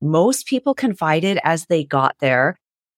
Most 0.00 0.46
people 0.46 0.74
confided 0.74 1.38
as 1.44 1.66
they 1.66 1.84
got 1.84 2.16
there 2.20 2.56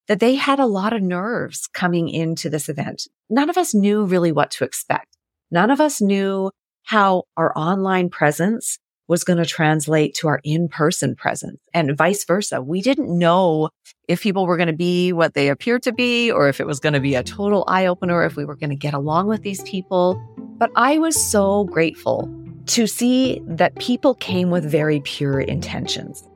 that 0.08 0.20
they 0.20 0.36
had 0.36 0.60
a 0.60 0.66
lot 0.66 0.92
of 0.92 1.02
nerves 1.02 1.66
coming 1.72 2.08
into 2.08 2.48
this 2.48 2.68
event. 2.68 3.08
None 3.28 3.50
of 3.50 3.56
us 3.56 3.74
knew 3.74 4.04
really 4.04 4.30
what 4.30 4.50
to 4.52 4.64
expect. 4.64 5.16
None 5.50 5.70
of 5.70 5.80
us 5.80 6.00
knew 6.00 6.50
how 6.84 7.24
our 7.36 7.56
online 7.56 8.10
presence 8.10 8.78
was 9.08 9.24
going 9.24 9.38
to 9.38 9.46
translate 9.46 10.14
to 10.14 10.28
our 10.28 10.40
in-person 10.44 11.14
presence 11.14 11.60
and 11.72 11.96
vice 11.96 12.24
versa. 12.24 12.62
We 12.62 12.82
didn't 12.82 13.16
know 13.16 13.70
if 14.08 14.22
people 14.22 14.46
were 14.46 14.56
going 14.56 14.66
to 14.68 14.72
be 14.72 15.12
what 15.12 15.34
they 15.34 15.48
appeared 15.48 15.82
to 15.84 15.92
be 15.92 16.30
or 16.30 16.48
if 16.48 16.60
it 16.60 16.66
was 16.66 16.80
going 16.80 16.92
to 16.92 17.00
be 17.00 17.14
a 17.14 17.22
total 17.22 17.64
eye 17.68 17.86
opener, 17.86 18.24
if 18.24 18.36
we 18.36 18.44
were 18.44 18.56
going 18.56 18.70
to 18.70 18.76
get 18.76 18.94
along 18.94 19.28
with 19.28 19.42
these 19.42 19.62
people. 19.62 20.20
But 20.58 20.70
I 20.76 20.98
was 20.98 21.16
so 21.30 21.64
grateful 21.64 22.32
to 22.66 22.86
see 22.86 23.40
that 23.46 23.76
people 23.78 24.14
came 24.14 24.50
with 24.50 24.64
very 24.68 25.00
pure 25.00 25.40
intentions 25.40 26.26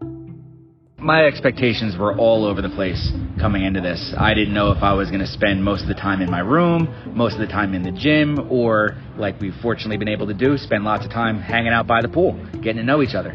my 1.01 1.25
expectations 1.25 1.97
were 1.97 2.17
all 2.17 2.45
over 2.45 2.61
the 2.61 2.69
place 2.69 3.11
coming 3.39 3.65
into 3.65 3.81
this. 3.81 4.13
I 4.19 4.35
didn't 4.35 4.53
know 4.53 4.71
if 4.71 4.83
I 4.83 4.93
was 4.93 5.09
going 5.09 5.21
to 5.21 5.27
spend 5.27 5.65
most 5.65 5.83
of 5.83 5.89
the 5.89 5.95
time 5.95 6.21
in 6.21 6.31
my 6.31 6.41
room, 6.41 6.89
most 7.15 7.35
of 7.35 7.41
the 7.41 7.47
time 7.47 7.75
in 7.75 7.83
the 7.83 7.91
gym, 7.91 8.51
or 8.51 8.97
like 9.17 9.41
we've 9.41 9.55
fortunately 9.63 9.97
been 9.97 10.09
able 10.09 10.27
to 10.27 10.35
do, 10.35 10.59
spend 10.59 10.85
lots 10.85 11.05
of 11.05 11.11
time 11.11 11.41
hanging 11.41 11.73
out 11.73 11.87
by 11.87 12.03
the 12.03 12.09
pool, 12.09 12.33
getting 12.63 12.77
to 12.77 12.83
know 12.83 13.03
each 13.03 13.15
other. 13.15 13.31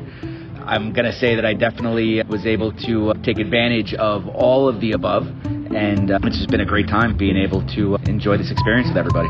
I'm 0.66 0.94
going 0.94 1.06
to 1.06 1.14
say 1.14 1.36
that 1.36 1.46
I 1.46 1.54
definitely 1.54 2.22
was 2.28 2.46
able 2.46 2.72
to 2.72 3.14
take 3.24 3.40
advantage 3.40 3.94
of 3.96 4.28
all 4.28 4.70
of 4.70 4.80
the 4.80 4.92
above, 4.94 5.24
and 5.26 6.12
uh, 6.12 6.20
it's 6.24 6.38
just 6.38 6.50
been 6.50 6.62
a 6.62 6.66
great 6.66 6.88
time 6.88 7.18
being 7.18 7.38
able 7.38 7.66
to 7.76 7.98
enjoy 8.08 8.38
this 8.38 8.52
experience 8.52 8.90
with 8.90 8.98
everybody. 8.98 9.30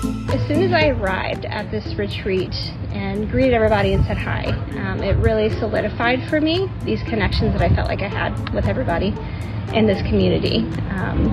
As 0.00 0.40
soon 0.48 0.62
as 0.62 0.72
I 0.72 0.88
arrived 0.88 1.44
at 1.44 1.70
this 1.70 1.94
retreat 1.94 2.54
and 2.92 3.30
greeted 3.30 3.52
everybody 3.52 3.92
and 3.92 4.02
said 4.06 4.16
hi, 4.16 4.46
um, 4.78 5.02
it 5.02 5.14
really 5.18 5.50
solidified 5.58 6.26
for 6.30 6.40
me 6.40 6.70
these 6.84 7.02
connections 7.02 7.52
that 7.52 7.60
I 7.60 7.74
felt 7.74 7.86
like 7.86 8.00
I 8.00 8.08
had 8.08 8.54
with 8.54 8.64
everybody 8.64 9.08
in 9.74 9.86
this 9.86 10.00
community. 10.08 10.60
Um, 10.88 11.28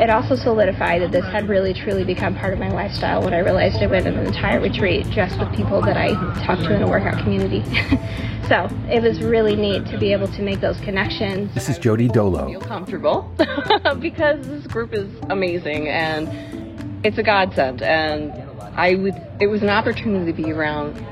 it 0.00 0.08
also 0.08 0.36
solidified 0.36 1.02
that 1.02 1.12
this 1.12 1.24
had 1.26 1.50
really 1.50 1.74
truly 1.74 2.02
become 2.02 2.34
part 2.34 2.54
of 2.54 2.58
my 2.58 2.70
lifestyle 2.70 3.22
when 3.22 3.34
I 3.34 3.40
realized 3.40 3.82
I 3.82 3.88
went 3.88 4.06
on 4.06 4.14
an 4.14 4.26
entire 4.26 4.60
retreat 4.60 5.06
just 5.10 5.38
with 5.38 5.54
people 5.54 5.82
that 5.82 5.98
I 5.98 6.14
talked 6.46 6.62
to 6.62 6.74
in 6.74 6.80
a 6.82 6.88
workout 6.88 7.22
community. 7.22 7.62
so 8.48 8.68
it 8.88 9.02
was 9.02 9.20
really 9.20 9.54
neat 9.54 9.84
to 9.88 9.98
be 9.98 10.12
able 10.12 10.28
to 10.28 10.40
make 10.40 10.60
those 10.62 10.80
connections. 10.80 11.52
This 11.52 11.68
is 11.68 11.78
Jody 11.78 12.08
Dolo. 12.08 12.46
I 12.48 12.52
Feel 12.52 12.60
comfortable 12.62 13.30
because 14.00 14.46
this 14.46 14.66
group 14.66 14.94
is 14.94 15.10
amazing 15.28 15.88
and 15.88 16.57
it's 17.04 17.18
a 17.18 17.22
godsend, 17.22 17.82
and 17.82 18.32
I 18.76 18.94
would. 18.94 19.14
It 19.40 19.46
was 19.46 19.62
an 19.62 19.70
opportunity 19.70 20.32
to 20.32 20.36
be 20.36 20.52
around 20.52 21.04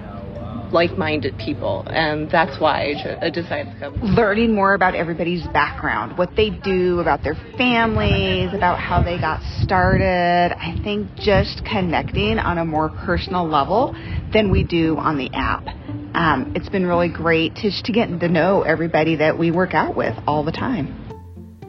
like-minded 0.72 1.38
people, 1.38 1.84
and 1.86 2.28
that's 2.30 2.60
why 2.60 2.92
I 3.22 3.30
decided 3.30 3.72
to 3.72 3.78
come. 3.78 3.94
Learning 4.02 4.52
more 4.54 4.74
about 4.74 4.94
everybody's 4.94 5.46
background, 5.48 6.18
what 6.18 6.34
they 6.36 6.50
do, 6.50 6.98
about 6.98 7.22
their 7.22 7.36
families, 7.56 8.52
about 8.52 8.80
how 8.80 9.02
they 9.02 9.18
got 9.18 9.40
started. 9.62 10.52
I 10.58 10.76
think 10.82 11.14
just 11.16 11.64
connecting 11.64 12.38
on 12.38 12.58
a 12.58 12.64
more 12.64 12.88
personal 12.88 13.46
level 13.46 13.94
than 14.32 14.50
we 14.50 14.64
do 14.64 14.96
on 14.96 15.18
the 15.18 15.30
app. 15.32 15.66
Um, 16.14 16.52
it's 16.56 16.68
been 16.68 16.86
really 16.86 17.10
great 17.10 17.54
to, 17.56 17.70
to 17.70 17.92
get 17.92 18.08
to 18.20 18.28
know 18.28 18.62
everybody 18.62 19.16
that 19.16 19.38
we 19.38 19.50
work 19.50 19.72
out 19.74 19.94
with 19.96 20.16
all 20.26 20.44
the 20.44 20.52
time. 20.52 20.94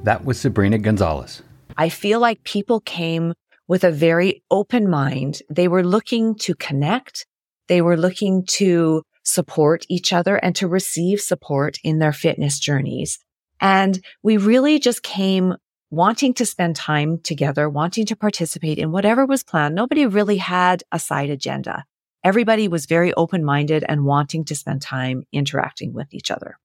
That 0.04 0.26
was 0.26 0.40
Sabrina 0.40 0.80
Gonzalez. 0.80 1.44
I 1.78 1.90
feel 1.90 2.20
like 2.20 2.44
people 2.44 2.80
came 2.80 3.34
with 3.68 3.84
a 3.84 3.92
very 3.92 4.44
open 4.50 4.90
mind. 4.90 5.42
They 5.50 5.68
were 5.68 5.84
looking 5.84 6.36
to 6.36 6.56
connect. 6.56 7.26
They 7.68 7.82
were 7.82 7.98
looking 7.98 8.46
to 8.52 9.04
support 9.24 9.86
each 9.90 10.14
other 10.14 10.38
and 10.38 10.56
to 10.56 10.68
receive 10.68 11.20
support 11.20 11.78
in 11.84 12.00
their 12.00 12.14
fitness 12.14 12.60
journeys. 12.60 13.20
And 13.60 14.00
we 14.24 14.38
really 14.38 14.80
just 14.80 15.04
came 15.04 15.56
wanting 15.90 16.34
to 16.36 16.46
spend 16.46 16.76
time 16.76 17.20
together, 17.20 17.70
wanting 17.70 18.06
to 18.06 18.16
participate 18.16 18.78
in 18.78 18.92
whatever 18.92 19.26
was 19.26 19.44
planned. 19.44 19.76
Nobody 19.76 20.06
really 20.06 20.38
had 20.38 20.84
a 20.92 21.00
side 21.00 21.30
agenda. 21.30 21.86
Everybody 22.24 22.68
was 22.68 22.86
very 22.86 23.14
open 23.14 23.44
minded 23.44 23.86
and 23.88 24.06
wanting 24.06 24.44
to 24.46 24.56
spend 24.56 24.82
time 24.82 25.24
interacting 25.32 25.94
with 25.94 26.14
each 26.14 26.30
other. 26.30 26.58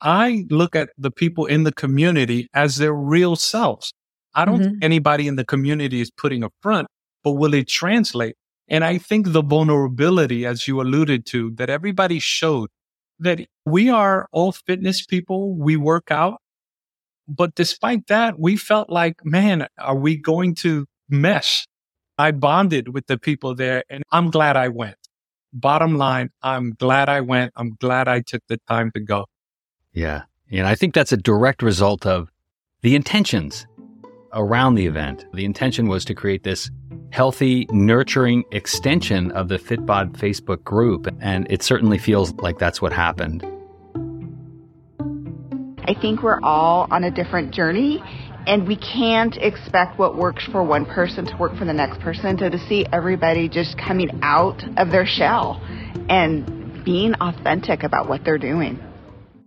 I 0.00 0.46
look 0.50 0.74
at 0.74 0.90
the 0.96 1.10
people 1.10 1.46
in 1.46 1.64
the 1.64 1.72
community 1.72 2.48
as 2.54 2.76
their 2.76 2.94
real 2.94 3.36
selves. 3.36 3.92
I 4.34 4.44
don't 4.44 4.56
mm-hmm. 4.56 4.64
think 4.64 4.84
anybody 4.84 5.28
in 5.28 5.36
the 5.36 5.44
community 5.44 6.00
is 6.00 6.10
putting 6.10 6.42
a 6.42 6.50
front, 6.60 6.88
but 7.22 7.32
will 7.32 7.54
it 7.54 7.68
translate? 7.68 8.36
And 8.68 8.84
I 8.84 8.98
think 8.98 9.32
the 9.32 9.42
vulnerability, 9.42 10.46
as 10.46 10.66
you 10.66 10.80
alluded 10.80 11.26
to, 11.26 11.50
that 11.52 11.70
everybody 11.70 12.18
showed 12.18 12.70
that 13.18 13.40
we 13.64 13.90
are 13.90 14.28
all 14.32 14.52
fitness 14.52 15.04
people. 15.04 15.54
We 15.54 15.76
work 15.76 16.10
out. 16.10 16.40
But 17.28 17.54
despite 17.54 18.06
that, 18.08 18.38
we 18.38 18.56
felt 18.56 18.90
like, 18.90 19.24
man, 19.24 19.66
are 19.78 19.96
we 19.96 20.16
going 20.16 20.54
to 20.56 20.86
mesh? 21.08 21.66
I 22.18 22.30
bonded 22.30 22.94
with 22.94 23.06
the 23.06 23.18
people 23.18 23.54
there 23.54 23.82
and 23.90 24.04
I'm 24.12 24.30
glad 24.30 24.56
I 24.56 24.68
went. 24.68 24.96
Bottom 25.52 25.96
line, 25.96 26.30
I'm 26.42 26.72
glad 26.72 27.08
I 27.08 27.20
went. 27.20 27.52
I'm 27.56 27.76
glad 27.80 28.08
I 28.08 28.20
took 28.20 28.42
the 28.48 28.58
time 28.68 28.90
to 28.92 29.00
go. 29.00 29.26
Yeah. 29.92 30.22
And 30.50 30.66
I 30.66 30.74
think 30.74 30.94
that's 30.94 31.12
a 31.12 31.16
direct 31.16 31.62
result 31.62 32.06
of 32.06 32.28
the 32.82 32.94
intentions 32.94 33.66
around 34.34 34.74
the 34.74 34.86
event. 34.86 35.24
The 35.32 35.44
intention 35.44 35.88
was 35.88 36.04
to 36.06 36.14
create 36.14 36.42
this 36.42 36.70
healthy, 37.10 37.66
nurturing 37.70 38.44
extension 38.50 39.30
of 39.32 39.48
the 39.48 39.58
Fitbod 39.58 40.18
Facebook 40.18 40.64
group. 40.64 41.06
And 41.20 41.46
it 41.48 41.62
certainly 41.62 41.98
feels 41.98 42.34
like 42.34 42.58
that's 42.58 42.82
what 42.82 42.92
happened. 42.92 43.46
I 45.86 45.94
think 46.00 46.22
we're 46.22 46.40
all 46.42 46.88
on 46.90 47.04
a 47.04 47.10
different 47.10 47.54
journey 47.54 48.02
and 48.46 48.66
we 48.66 48.76
can't 48.76 49.36
expect 49.36 49.98
what 49.98 50.16
works 50.16 50.44
for 50.44 50.62
one 50.62 50.84
person 50.86 51.24
to 51.26 51.36
work 51.36 51.56
for 51.56 51.64
the 51.64 51.72
next 51.72 52.00
person. 52.00 52.38
So 52.38 52.48
to 52.50 52.58
see 52.68 52.86
everybody 52.92 53.48
just 53.48 53.78
coming 53.78 54.20
out 54.22 54.62
of 54.76 54.90
their 54.90 55.06
shell 55.06 55.62
and 56.08 56.84
being 56.84 57.14
authentic 57.14 57.82
about 57.82 58.08
what 58.08 58.24
they're 58.24 58.38
doing. 58.38 58.78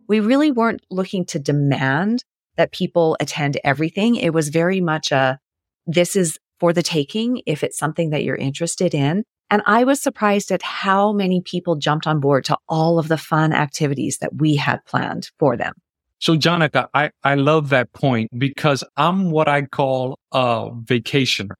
We 0.07 0.19
really 0.19 0.51
weren't 0.51 0.81
looking 0.89 1.25
to 1.25 1.39
demand 1.39 2.23
that 2.57 2.71
people 2.71 3.15
attend 3.19 3.57
everything. 3.63 4.15
It 4.15 4.33
was 4.33 4.49
very 4.49 4.81
much 4.81 5.11
a, 5.11 5.39
this 5.85 6.15
is 6.15 6.37
for 6.59 6.73
the 6.73 6.83
taking 6.83 7.41
if 7.45 7.63
it's 7.63 7.77
something 7.77 8.09
that 8.09 8.23
you're 8.23 8.35
interested 8.35 8.93
in. 8.93 9.23
And 9.49 9.61
I 9.65 9.85
was 9.85 10.01
surprised 10.01 10.51
at 10.51 10.61
how 10.61 11.13
many 11.13 11.41
people 11.41 11.75
jumped 11.77 12.05
on 12.05 12.19
board 12.19 12.43
to 12.45 12.57
all 12.67 12.99
of 12.99 13.07
the 13.07 13.17
fun 13.17 13.53
activities 13.53 14.17
that 14.17 14.35
we 14.35 14.55
had 14.55 14.83
planned 14.85 15.31
for 15.39 15.55
them. 15.55 15.73
So, 16.19 16.35
Jonica, 16.35 16.87
I, 16.93 17.11
I 17.23 17.35
love 17.35 17.69
that 17.69 17.93
point 17.93 18.29
because 18.37 18.83
I'm 18.97 19.31
what 19.31 19.47
I 19.47 19.61
call 19.61 20.17
a 20.31 20.71
vacationer. 20.71 21.51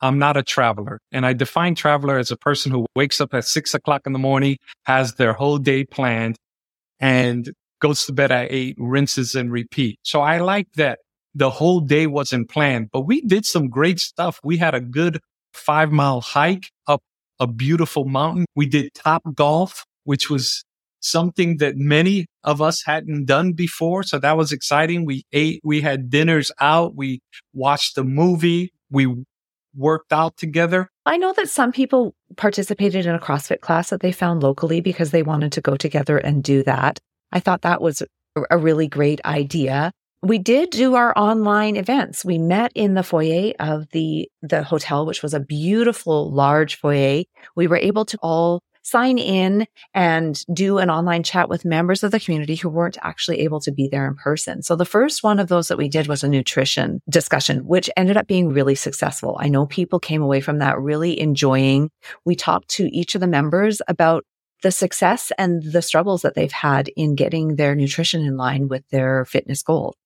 I'm 0.00 0.18
not 0.18 0.36
a 0.36 0.42
traveler. 0.42 1.00
And 1.10 1.26
I 1.26 1.32
define 1.32 1.74
traveler 1.74 2.18
as 2.18 2.30
a 2.30 2.36
person 2.36 2.70
who 2.70 2.86
wakes 2.94 3.20
up 3.20 3.34
at 3.34 3.44
six 3.44 3.74
o'clock 3.74 4.02
in 4.06 4.12
the 4.12 4.18
morning, 4.18 4.58
has 4.84 5.14
their 5.14 5.32
whole 5.32 5.58
day 5.58 5.84
planned 5.84 6.36
and 7.00 7.50
goes 7.82 8.06
to 8.06 8.12
bed 8.12 8.30
at 8.30 8.50
eight, 8.50 8.76
rinses 8.78 9.34
and 9.34 9.52
repeat. 9.52 9.98
So 10.04 10.20
I 10.20 10.38
like 10.38 10.68
that 10.76 11.00
the 11.34 11.50
whole 11.50 11.80
day 11.80 12.06
wasn't 12.06 12.48
planned, 12.48 12.90
but 12.92 13.02
we 13.02 13.20
did 13.22 13.44
some 13.44 13.68
great 13.68 13.98
stuff. 13.98 14.38
We 14.44 14.56
had 14.56 14.74
a 14.74 14.80
good 14.80 15.20
five 15.52 15.90
mile 15.90 16.20
hike 16.20 16.70
up 16.86 17.02
a 17.40 17.46
beautiful 17.46 18.04
mountain. 18.04 18.46
We 18.54 18.66
did 18.66 18.94
top 18.94 19.22
golf, 19.34 19.84
which 20.04 20.30
was 20.30 20.64
something 21.00 21.56
that 21.56 21.76
many 21.76 22.26
of 22.44 22.62
us 22.62 22.84
hadn't 22.84 23.24
done 23.24 23.52
before. 23.52 24.04
So 24.04 24.20
that 24.20 24.36
was 24.36 24.52
exciting. 24.52 25.04
We 25.04 25.24
ate, 25.32 25.60
we 25.64 25.80
had 25.80 26.08
dinners 26.08 26.52
out. 26.60 26.94
We 26.94 27.20
watched 27.52 27.96
the 27.96 28.04
movie. 28.04 28.72
We 28.90 29.24
worked 29.74 30.12
out 30.12 30.36
together. 30.36 30.88
I 31.04 31.16
know 31.16 31.32
that 31.32 31.48
some 31.48 31.72
people 31.72 32.14
participated 32.36 33.06
in 33.06 33.14
a 33.14 33.18
CrossFit 33.18 33.60
class 33.60 33.90
that 33.90 34.00
they 34.00 34.12
found 34.12 34.42
locally 34.42 34.80
because 34.80 35.10
they 35.10 35.24
wanted 35.24 35.50
to 35.52 35.60
go 35.60 35.76
together 35.76 36.18
and 36.18 36.44
do 36.44 36.62
that. 36.62 37.00
I 37.32 37.40
thought 37.40 37.62
that 37.62 37.80
was 37.80 38.02
a 38.50 38.58
really 38.58 38.88
great 38.88 39.20
idea. 39.24 39.92
We 40.22 40.38
did 40.38 40.70
do 40.70 40.94
our 40.94 41.12
online 41.18 41.76
events. 41.76 42.24
We 42.24 42.38
met 42.38 42.70
in 42.74 42.94
the 42.94 43.02
foyer 43.02 43.52
of 43.58 43.88
the, 43.90 44.28
the 44.40 44.62
hotel, 44.62 45.04
which 45.04 45.22
was 45.22 45.34
a 45.34 45.40
beautiful 45.40 46.30
large 46.30 46.76
foyer. 46.76 47.24
We 47.56 47.66
were 47.66 47.76
able 47.76 48.04
to 48.04 48.18
all 48.22 48.62
sign 48.82 49.18
in 49.18 49.66
and 49.94 50.44
do 50.52 50.78
an 50.78 50.90
online 50.90 51.22
chat 51.22 51.48
with 51.48 51.64
members 51.64 52.02
of 52.02 52.10
the 52.10 52.20
community 52.20 52.56
who 52.56 52.68
weren't 52.68 52.98
actually 53.02 53.40
able 53.40 53.60
to 53.60 53.72
be 53.72 53.88
there 53.88 54.06
in 54.06 54.14
person. 54.14 54.62
So 54.62 54.76
the 54.76 54.84
first 54.84 55.22
one 55.22 55.38
of 55.38 55.48
those 55.48 55.68
that 55.68 55.78
we 55.78 55.88
did 55.88 56.08
was 56.08 56.22
a 56.22 56.28
nutrition 56.28 57.00
discussion, 57.08 57.66
which 57.66 57.88
ended 57.96 58.16
up 58.16 58.26
being 58.26 58.48
really 58.48 58.74
successful. 58.74 59.36
I 59.40 59.48
know 59.48 59.66
people 59.66 60.00
came 60.00 60.22
away 60.22 60.40
from 60.40 60.58
that 60.58 60.78
really 60.78 61.18
enjoying. 61.18 61.90
We 62.24 62.34
talked 62.34 62.68
to 62.70 62.94
each 62.94 63.14
of 63.14 63.20
the 63.20 63.26
members 63.26 63.80
about 63.88 64.24
the 64.62 64.70
success 64.70 65.32
and 65.38 65.62
the 65.62 65.82
struggles 65.82 66.22
that 66.22 66.34
they've 66.34 66.52
had 66.52 66.88
in 66.96 67.14
getting 67.14 67.56
their 67.56 67.74
nutrition 67.74 68.22
in 68.22 68.36
line 68.36 68.68
with 68.68 68.88
their 68.88 69.24
fitness 69.24 69.62
goals. 69.62 69.96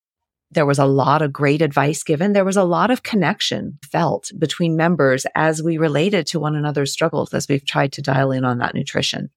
There 0.51 0.67
was 0.67 0.79
a 0.79 0.87
lot 0.87 1.23
of 1.23 1.33
great 1.33 1.61
advice 1.61 2.03
given. 2.03 2.33
There 2.33 2.45
was 2.45 2.57
a 2.57 2.65
lot 2.65 2.91
of 2.91 3.03
connection 3.03 3.79
felt 3.91 4.31
between 4.39 4.77
members 4.77 5.27
as 5.35 5.63
we 5.63 5.77
related 5.77 6.27
to 6.29 6.41
one 6.41 6.55
another's 6.55 6.93
struggles 6.93 7.35
as 7.35 7.49
we've 7.49 7.65
tried 7.65 7.93
to 7.93 8.03
dial 8.03 8.31
in 8.31 8.45
on 8.45 8.59
that 8.59 8.75
nutrition. 8.75 9.31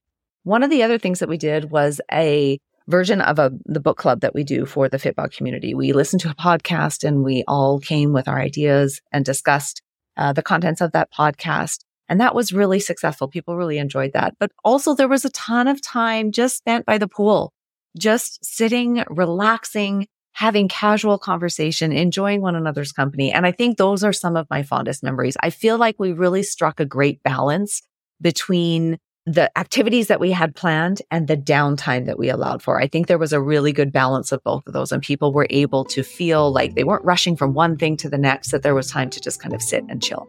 One 0.43 0.63
of 0.63 0.69
the 0.69 0.83
other 0.83 0.97
things 0.97 1.19
that 1.19 1.29
we 1.29 1.37
did 1.37 1.71
was 1.71 1.99
a 2.11 2.59
version 2.87 3.21
of 3.21 3.39
a 3.39 3.51
the 3.65 3.79
book 3.79 3.97
club 3.97 4.21
that 4.21 4.33
we 4.33 4.43
do 4.43 4.65
for 4.65 4.89
the 4.89 4.97
Fitbod 4.97 5.35
community. 5.35 5.73
We 5.73 5.93
listened 5.93 6.21
to 6.21 6.31
a 6.31 6.35
podcast 6.35 7.03
and 7.03 7.23
we 7.23 7.43
all 7.47 7.79
came 7.79 8.13
with 8.13 8.27
our 8.27 8.39
ideas 8.39 9.01
and 9.11 9.25
discussed 9.25 9.81
uh, 10.17 10.33
the 10.33 10.43
contents 10.43 10.81
of 10.81 10.91
that 10.93 11.11
podcast. 11.11 11.79
And 12.09 12.19
that 12.19 12.35
was 12.35 12.51
really 12.51 12.79
successful. 12.79 13.27
People 13.27 13.55
really 13.55 13.77
enjoyed 13.77 14.13
that. 14.13 14.35
But 14.39 14.51
also 14.65 14.95
there 14.95 15.07
was 15.07 15.23
a 15.23 15.29
ton 15.29 15.67
of 15.67 15.81
time 15.81 16.31
just 16.31 16.57
spent 16.57 16.85
by 16.85 16.97
the 16.97 17.07
pool, 17.07 17.53
just 17.97 18.43
sitting, 18.43 19.03
relaxing, 19.09 20.07
having 20.33 20.67
casual 20.67 21.17
conversation, 21.17 21.91
enjoying 21.91 22.41
one 22.41 22.55
another's 22.55 22.91
company. 22.91 23.31
And 23.31 23.45
I 23.45 23.51
think 23.51 23.77
those 23.77 24.03
are 24.03 24.13
some 24.13 24.35
of 24.35 24.47
my 24.49 24.63
fondest 24.63 25.03
memories. 25.03 25.37
I 25.41 25.49
feel 25.49 25.77
like 25.77 25.99
we 25.99 26.11
really 26.11 26.43
struck 26.43 26.79
a 26.79 26.85
great 26.85 27.21
balance 27.23 27.81
between 28.21 28.97
the 29.25 29.55
activities 29.59 30.07
that 30.07 30.19
we 30.19 30.31
had 30.31 30.55
planned 30.55 31.01
and 31.11 31.27
the 31.27 31.37
downtime 31.37 32.05
that 32.07 32.17
we 32.17 32.29
allowed 32.29 32.63
for. 32.63 32.81
I 32.81 32.87
think 32.87 33.07
there 33.07 33.19
was 33.19 33.33
a 33.33 33.41
really 33.41 33.71
good 33.71 33.91
balance 33.91 34.31
of 34.31 34.43
both 34.43 34.65
of 34.65 34.73
those 34.73 34.91
and 34.91 35.03
people 35.03 35.33
were 35.33 35.47
able 35.51 35.85
to 35.85 36.03
feel 36.03 36.51
like 36.51 36.73
they 36.73 36.83
weren't 36.83 37.05
rushing 37.05 37.35
from 37.35 37.53
one 37.53 37.77
thing 37.77 37.95
to 37.97 38.09
the 38.09 38.17
next, 38.17 38.51
that 38.51 38.63
there 38.63 38.73
was 38.73 38.89
time 38.89 39.09
to 39.11 39.19
just 39.19 39.41
kind 39.41 39.53
of 39.53 39.61
sit 39.61 39.83
and 39.87 40.01
chill. 40.01 40.27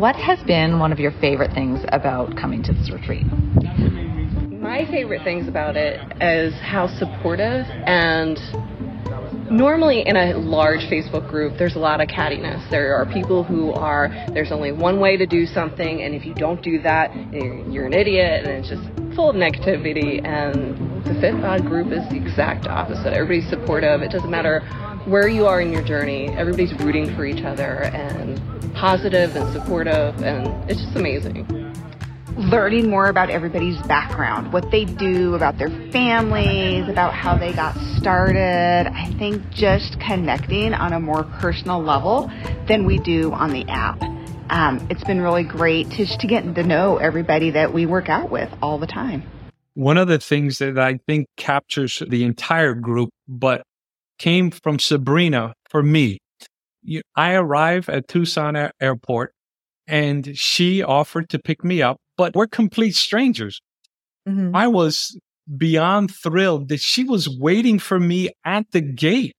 What 0.00 0.16
has 0.16 0.38
been 0.44 0.78
one 0.78 0.92
of 0.92 0.98
your 0.98 1.10
favorite 1.20 1.52
things 1.52 1.84
about 1.92 2.34
coming 2.34 2.62
to 2.62 2.72
this 2.72 2.90
retreat? 2.90 3.26
my 4.58 4.86
favorite 4.90 5.22
things 5.24 5.46
about 5.46 5.76
it 5.76 6.00
is 6.22 6.54
how 6.62 6.86
supportive 6.86 7.66
and 7.84 8.38
normally 9.50 10.00
in 10.06 10.16
a 10.16 10.38
large 10.38 10.80
Facebook 10.90 11.28
group, 11.28 11.58
there's 11.58 11.76
a 11.76 11.78
lot 11.78 12.00
of 12.00 12.08
cattiness. 12.08 12.66
There 12.70 12.94
are 12.94 13.04
people 13.12 13.44
who 13.44 13.72
are, 13.72 14.08
there's 14.32 14.52
only 14.52 14.72
one 14.72 15.00
way 15.00 15.18
to 15.18 15.26
do 15.26 15.44
something, 15.44 16.00
and 16.00 16.14
if 16.14 16.24
you 16.24 16.32
don't 16.32 16.62
do 16.62 16.80
that, 16.80 17.14
you're 17.70 17.84
an 17.84 17.92
idiot, 17.92 18.46
and 18.46 18.52
it's 18.52 18.70
just 18.70 18.82
full 19.14 19.28
of 19.28 19.36
negativity. 19.36 20.24
And 20.24 21.04
the 21.04 21.12
Fitbod 21.20 21.66
group 21.66 21.88
is 21.88 22.08
the 22.08 22.16
exact 22.16 22.66
opposite. 22.68 23.12
Everybody's 23.12 23.50
supportive. 23.50 24.00
It 24.00 24.10
doesn't 24.10 24.30
matter 24.30 24.62
where 25.06 25.28
you 25.28 25.46
are 25.46 25.60
in 25.60 25.72
your 25.72 25.82
journey, 25.82 26.28
everybody's 26.28 26.72
rooting 26.80 27.14
for 27.16 27.24
each 27.24 27.44
other 27.44 27.84
and 27.84 28.40
positive 28.74 29.34
and 29.36 29.52
supportive, 29.52 30.22
and 30.22 30.70
it's 30.70 30.80
just 30.80 30.96
amazing 30.96 31.46
learning 32.36 32.88
more 32.88 33.08
about 33.08 33.30
everybody's 33.30 33.80
background, 33.82 34.52
what 34.52 34.70
they 34.70 34.84
do, 34.84 35.34
about 35.34 35.58
their 35.58 35.68
families, 35.90 36.88
about 36.88 37.12
how 37.12 37.36
they 37.36 37.52
got 37.52 37.76
started. 37.98 38.90
I 38.92 39.12
think 39.18 39.50
just 39.50 40.00
connecting 40.00 40.72
on 40.72 40.92
a 40.92 41.00
more 41.00 41.24
personal 41.24 41.82
level 41.82 42.30
than 42.66 42.86
we 42.86 42.98
do 42.98 43.32
on 43.32 43.50
the 43.50 43.68
app. 43.68 44.02
Um, 44.50 44.86
it's 44.90 45.04
been 45.04 45.20
really 45.20 45.44
great 45.44 45.90
to, 45.90 46.06
to 46.06 46.26
get 46.26 46.54
to 46.54 46.62
know 46.62 46.96
everybody 46.96 47.50
that 47.50 47.72
we 47.72 47.86
work 47.86 48.08
out 48.08 48.30
with 48.30 48.52
all 48.62 48.78
the 48.78 48.86
time. 48.86 49.22
One 49.74 49.96
of 49.96 50.08
the 50.08 50.18
things 50.18 50.58
that 50.58 50.78
I 50.78 50.98
think 51.06 51.28
captures 51.36 52.02
the 52.08 52.24
entire 52.24 52.74
group, 52.74 53.10
but 53.28 53.62
came 54.20 54.52
from 54.52 54.78
Sabrina 54.78 55.54
for 55.68 55.82
me. 55.82 56.18
I 57.16 57.34
arrive 57.34 57.88
at 57.88 58.06
Tucson 58.06 58.70
Airport 58.80 59.32
and 59.88 60.38
she 60.38 60.84
offered 60.84 61.28
to 61.30 61.40
pick 61.40 61.64
me 61.64 61.82
up 61.82 61.96
but 62.20 62.36
we're 62.36 62.46
complete 62.46 62.94
strangers. 62.94 63.62
Mm-hmm. 64.28 64.54
I 64.54 64.66
was 64.66 65.18
beyond 65.56 66.14
thrilled 66.14 66.68
that 66.68 66.80
she 66.80 67.02
was 67.02 67.30
waiting 67.30 67.78
for 67.78 67.98
me 67.98 68.28
at 68.44 68.66
the 68.72 68.82
gate. 68.82 69.32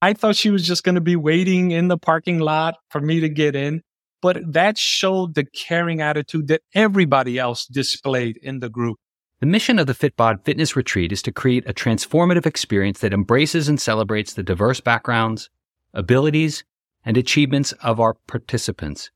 I 0.00 0.12
thought 0.12 0.36
she 0.36 0.50
was 0.50 0.64
just 0.64 0.84
going 0.84 0.94
to 0.94 1.00
be 1.00 1.16
waiting 1.16 1.72
in 1.72 1.88
the 1.88 1.98
parking 1.98 2.38
lot 2.38 2.76
for 2.90 3.00
me 3.00 3.18
to 3.18 3.28
get 3.28 3.56
in. 3.56 3.82
But 4.22 4.52
that 4.52 4.78
showed 4.78 5.34
the 5.34 5.44
caring 5.44 6.02
attitude 6.02 6.46
that 6.46 6.60
everybody 6.72 7.36
else 7.36 7.66
displayed 7.66 8.38
in 8.40 8.60
the 8.60 8.68
group. 8.68 8.98
The 9.40 9.46
mission 9.46 9.78
of 9.78 9.86
the 9.86 9.94
Fitbod 9.94 10.44
Fitness 10.44 10.76
Retreat 10.76 11.12
is 11.12 11.22
to 11.22 11.32
create 11.32 11.66
a 11.66 11.72
transformative 11.72 12.44
experience 12.44 12.98
that 12.98 13.14
embraces 13.14 13.70
and 13.70 13.80
celebrates 13.80 14.34
the 14.34 14.42
diverse 14.42 14.80
backgrounds, 14.80 15.48
abilities, 15.94 16.62
and 17.06 17.16
achievements 17.16 17.72
of 17.82 17.98
our 17.98 18.12
participants. 18.26 19.10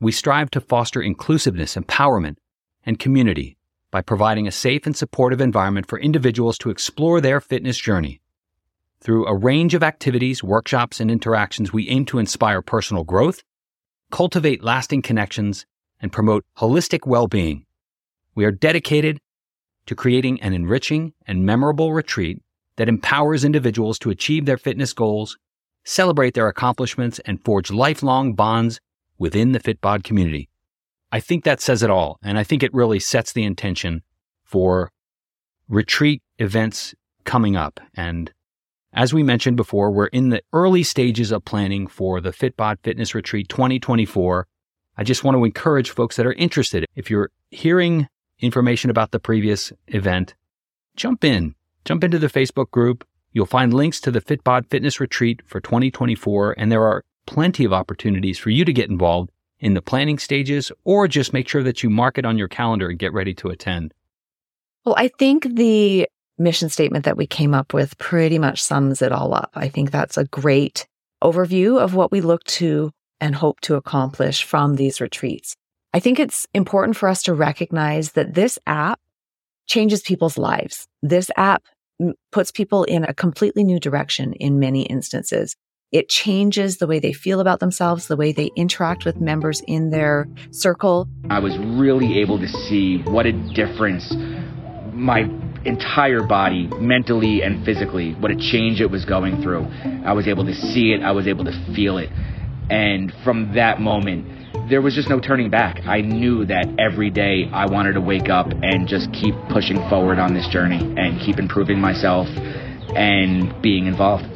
We 0.00 0.10
strive 0.10 0.50
to 0.50 0.60
foster 0.60 1.00
inclusiveness, 1.00 1.76
empowerment, 1.76 2.38
and 2.84 2.98
community 2.98 3.56
by 3.92 4.02
providing 4.02 4.48
a 4.48 4.52
safe 4.52 4.84
and 4.84 4.96
supportive 4.96 5.40
environment 5.40 5.86
for 5.86 6.00
individuals 6.00 6.58
to 6.58 6.70
explore 6.70 7.20
their 7.20 7.40
fitness 7.40 7.78
journey. 7.78 8.20
Through 9.00 9.26
a 9.26 9.36
range 9.36 9.74
of 9.74 9.84
activities, 9.84 10.42
workshops, 10.42 10.98
and 10.98 11.08
interactions, 11.08 11.72
we 11.72 11.88
aim 11.88 12.04
to 12.06 12.18
inspire 12.18 12.62
personal 12.62 13.04
growth, 13.04 13.44
cultivate 14.10 14.64
lasting 14.64 15.02
connections, 15.02 15.66
and 16.00 16.10
promote 16.10 16.44
holistic 16.56 17.06
well-being. 17.06 17.64
We 18.34 18.44
are 18.44 18.50
dedicated 18.50 19.20
to 19.88 19.96
creating 19.96 20.40
an 20.42 20.52
enriching 20.52 21.14
and 21.26 21.44
memorable 21.44 21.92
retreat 21.92 22.42
that 22.76 22.88
empowers 22.88 23.44
individuals 23.44 23.98
to 23.98 24.10
achieve 24.10 24.44
their 24.44 24.58
fitness 24.58 24.92
goals, 24.92 25.36
celebrate 25.84 26.34
their 26.34 26.46
accomplishments, 26.46 27.18
and 27.20 27.42
forge 27.42 27.70
lifelong 27.70 28.34
bonds 28.34 28.80
within 29.18 29.52
the 29.52 29.58
FitBod 29.58 30.04
community. 30.04 30.48
I 31.10 31.20
think 31.20 31.44
that 31.44 31.62
says 31.62 31.82
it 31.82 31.88
all. 31.88 32.18
And 32.22 32.38
I 32.38 32.44
think 32.44 32.62
it 32.62 32.72
really 32.74 33.00
sets 33.00 33.32
the 33.32 33.44
intention 33.44 34.02
for 34.44 34.90
retreat 35.68 36.22
events 36.38 36.94
coming 37.24 37.56
up. 37.56 37.80
And 37.94 38.30
as 38.92 39.14
we 39.14 39.22
mentioned 39.22 39.56
before, 39.56 39.90
we're 39.90 40.06
in 40.06 40.28
the 40.28 40.42
early 40.52 40.82
stages 40.82 41.32
of 41.32 41.46
planning 41.46 41.86
for 41.86 42.20
the 42.20 42.30
FitBod 42.30 42.76
Fitness 42.82 43.14
Retreat 43.14 43.48
2024. 43.48 44.46
I 44.98 45.02
just 45.02 45.24
want 45.24 45.36
to 45.36 45.44
encourage 45.44 45.90
folks 45.90 46.16
that 46.16 46.26
are 46.26 46.34
interested. 46.34 46.84
If 46.94 47.10
you're 47.10 47.30
hearing 47.50 48.06
information 48.40 48.90
about 48.90 49.10
the 49.10 49.18
previous 49.18 49.72
event, 49.88 50.34
jump 50.96 51.24
in, 51.24 51.54
jump 51.84 52.04
into 52.04 52.18
the 52.18 52.28
Facebook 52.28 52.70
group. 52.70 53.06
You'll 53.32 53.46
find 53.46 53.72
links 53.74 54.00
to 54.02 54.10
the 54.10 54.20
FitBod 54.20 54.66
Fitness 54.70 55.00
Retreat 55.00 55.42
for 55.46 55.60
2024, 55.60 56.54
and 56.58 56.72
there 56.72 56.84
are 56.84 57.04
plenty 57.26 57.64
of 57.64 57.72
opportunities 57.72 58.38
for 58.38 58.50
you 58.50 58.64
to 58.64 58.72
get 58.72 58.90
involved 58.90 59.30
in 59.60 59.74
the 59.74 59.82
planning 59.82 60.18
stages 60.18 60.72
or 60.84 61.08
just 61.08 61.32
make 61.32 61.48
sure 61.48 61.62
that 61.62 61.82
you 61.82 61.90
mark 61.90 62.16
it 62.16 62.24
on 62.24 62.38
your 62.38 62.48
calendar 62.48 62.88
and 62.88 62.98
get 62.98 63.12
ready 63.12 63.34
to 63.34 63.48
attend. 63.48 63.92
Well, 64.84 64.94
I 64.96 65.08
think 65.08 65.56
the 65.56 66.08
mission 66.38 66.68
statement 66.68 67.04
that 67.04 67.16
we 67.16 67.26
came 67.26 67.52
up 67.52 67.74
with 67.74 67.98
pretty 67.98 68.38
much 68.38 68.62
sums 68.62 69.02
it 69.02 69.12
all 69.12 69.34
up. 69.34 69.50
I 69.54 69.68
think 69.68 69.90
that's 69.90 70.16
a 70.16 70.24
great 70.24 70.86
overview 71.22 71.78
of 71.80 71.94
what 71.94 72.12
we 72.12 72.20
look 72.20 72.44
to 72.44 72.92
and 73.20 73.34
hope 73.34 73.60
to 73.60 73.74
accomplish 73.74 74.44
from 74.44 74.76
these 74.76 75.00
retreats. 75.00 75.56
I 75.98 76.00
think 76.00 76.20
it's 76.20 76.46
important 76.54 76.96
for 76.96 77.08
us 77.08 77.24
to 77.24 77.34
recognize 77.34 78.12
that 78.12 78.34
this 78.34 78.56
app 78.68 79.00
changes 79.66 80.00
people's 80.00 80.38
lives. 80.38 80.86
This 81.02 81.28
app 81.36 81.64
puts 82.30 82.52
people 82.52 82.84
in 82.84 83.02
a 83.02 83.12
completely 83.12 83.64
new 83.64 83.80
direction 83.80 84.32
in 84.34 84.60
many 84.60 84.82
instances. 84.82 85.56
It 85.90 86.08
changes 86.08 86.76
the 86.76 86.86
way 86.86 87.00
they 87.00 87.12
feel 87.12 87.40
about 87.40 87.58
themselves, 87.58 88.06
the 88.06 88.14
way 88.14 88.30
they 88.30 88.52
interact 88.54 89.04
with 89.04 89.20
members 89.20 89.60
in 89.66 89.90
their 89.90 90.28
circle. 90.52 91.08
I 91.30 91.40
was 91.40 91.58
really 91.58 92.20
able 92.20 92.38
to 92.38 92.46
see 92.46 93.02
what 93.02 93.26
a 93.26 93.32
difference 93.32 94.14
my 94.92 95.28
entire 95.64 96.22
body, 96.22 96.68
mentally 96.78 97.42
and 97.42 97.64
physically, 97.64 98.12
what 98.20 98.30
a 98.30 98.36
change 98.36 98.80
it 98.80 98.92
was 98.92 99.04
going 99.04 99.42
through. 99.42 99.66
I 100.04 100.12
was 100.12 100.28
able 100.28 100.44
to 100.44 100.54
see 100.54 100.92
it, 100.92 101.02
I 101.02 101.10
was 101.10 101.26
able 101.26 101.44
to 101.46 101.74
feel 101.74 101.98
it. 101.98 102.10
And 102.70 103.12
from 103.24 103.54
that 103.54 103.80
moment, 103.80 104.37
there 104.68 104.82
was 104.82 104.94
just 104.94 105.08
no 105.08 105.18
turning 105.18 105.48
back. 105.48 105.80
I 105.86 106.02
knew 106.02 106.44
that 106.44 106.68
every 106.78 107.10
day 107.10 107.48
I 107.52 107.66
wanted 107.66 107.94
to 107.94 108.00
wake 108.00 108.28
up 108.28 108.48
and 108.62 108.86
just 108.86 109.10
keep 109.12 109.34
pushing 109.48 109.76
forward 109.88 110.18
on 110.18 110.34
this 110.34 110.46
journey 110.48 110.78
and 110.98 111.18
keep 111.20 111.38
improving 111.38 111.80
myself 111.80 112.28
and 112.94 113.60
being 113.62 113.86
involved. 113.86 114.26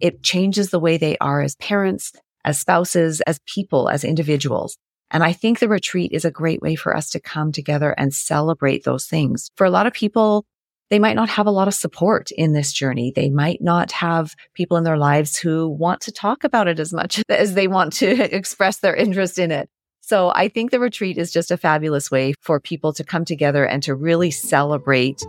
It 0.00 0.22
changes 0.22 0.70
the 0.70 0.80
way 0.80 0.96
they 0.96 1.16
are 1.18 1.42
as 1.42 1.54
parents, 1.56 2.12
as 2.44 2.58
spouses, 2.58 3.20
as 3.22 3.38
people, 3.46 3.88
as 3.88 4.02
individuals. 4.02 4.76
And 5.12 5.22
I 5.22 5.32
think 5.32 5.58
the 5.58 5.68
retreat 5.68 6.12
is 6.12 6.24
a 6.24 6.30
great 6.30 6.62
way 6.62 6.74
for 6.74 6.96
us 6.96 7.10
to 7.10 7.20
come 7.20 7.52
together 7.52 7.94
and 7.98 8.12
celebrate 8.14 8.84
those 8.84 9.06
things. 9.06 9.50
For 9.56 9.64
a 9.64 9.70
lot 9.70 9.86
of 9.86 9.92
people, 9.92 10.44
they 10.90 10.98
might 10.98 11.16
not 11.16 11.28
have 11.30 11.46
a 11.46 11.52
lot 11.52 11.68
of 11.68 11.74
support 11.74 12.30
in 12.32 12.52
this 12.52 12.72
journey. 12.72 13.12
They 13.14 13.30
might 13.30 13.62
not 13.62 13.92
have 13.92 14.34
people 14.54 14.76
in 14.76 14.84
their 14.84 14.98
lives 14.98 15.38
who 15.38 15.68
want 15.68 16.00
to 16.02 16.12
talk 16.12 16.44
about 16.44 16.68
it 16.68 16.80
as 16.80 16.92
much 16.92 17.22
as 17.28 17.54
they 17.54 17.68
want 17.68 17.92
to 17.94 18.10
express 18.36 18.78
their 18.78 18.94
interest 18.94 19.38
in 19.38 19.50
it. 19.50 19.70
So 20.02 20.32
I 20.34 20.48
think 20.48 20.72
the 20.72 20.80
retreat 20.80 21.18
is 21.18 21.32
just 21.32 21.52
a 21.52 21.56
fabulous 21.56 22.10
way 22.10 22.34
for 22.40 22.58
people 22.58 22.92
to 22.94 23.04
come 23.04 23.24
together 23.24 23.64
and 23.64 23.80
to 23.84 23.94
really 23.94 24.32
celebrate 24.32 25.20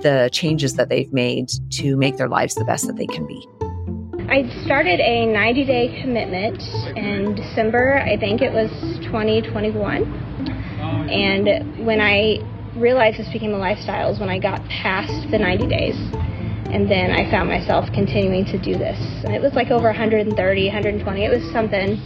the 0.00 0.30
changes 0.32 0.76
that 0.76 0.88
they've 0.88 1.12
made 1.12 1.50
to 1.72 1.96
make 1.98 2.16
their 2.16 2.28
lives 2.28 2.54
the 2.54 2.64
best 2.64 2.86
that 2.86 2.96
they 2.96 3.06
can 3.06 3.26
be. 3.26 3.46
I 4.30 4.48
started 4.64 5.00
a 5.00 5.26
90 5.26 5.64
day 5.66 6.00
commitment 6.00 6.62
in 6.96 7.34
December, 7.34 7.98
I 7.98 8.16
think 8.16 8.40
it 8.40 8.52
was 8.52 8.70
2021. 9.02 10.04
And 11.10 11.84
when 11.84 12.00
I 12.00 12.38
realized 12.76 13.18
this 13.18 13.28
became 13.32 13.52
a 13.52 13.58
lifestyle 13.58 14.12
is 14.12 14.18
when 14.18 14.28
I 14.28 14.38
got 14.38 14.62
past 14.68 15.30
the 15.30 15.38
90 15.38 15.66
days. 15.66 15.96
And 16.72 16.90
then 16.90 17.10
I 17.10 17.30
found 17.30 17.48
myself 17.48 17.90
continuing 17.92 18.46
to 18.46 18.58
do 18.58 18.72
this. 18.72 18.98
And 19.24 19.34
it 19.34 19.42
was 19.42 19.52
like 19.52 19.70
over 19.70 19.84
130, 19.84 20.32
120. 20.32 21.24
It 21.24 21.28
was 21.28 21.52
something 21.52 21.98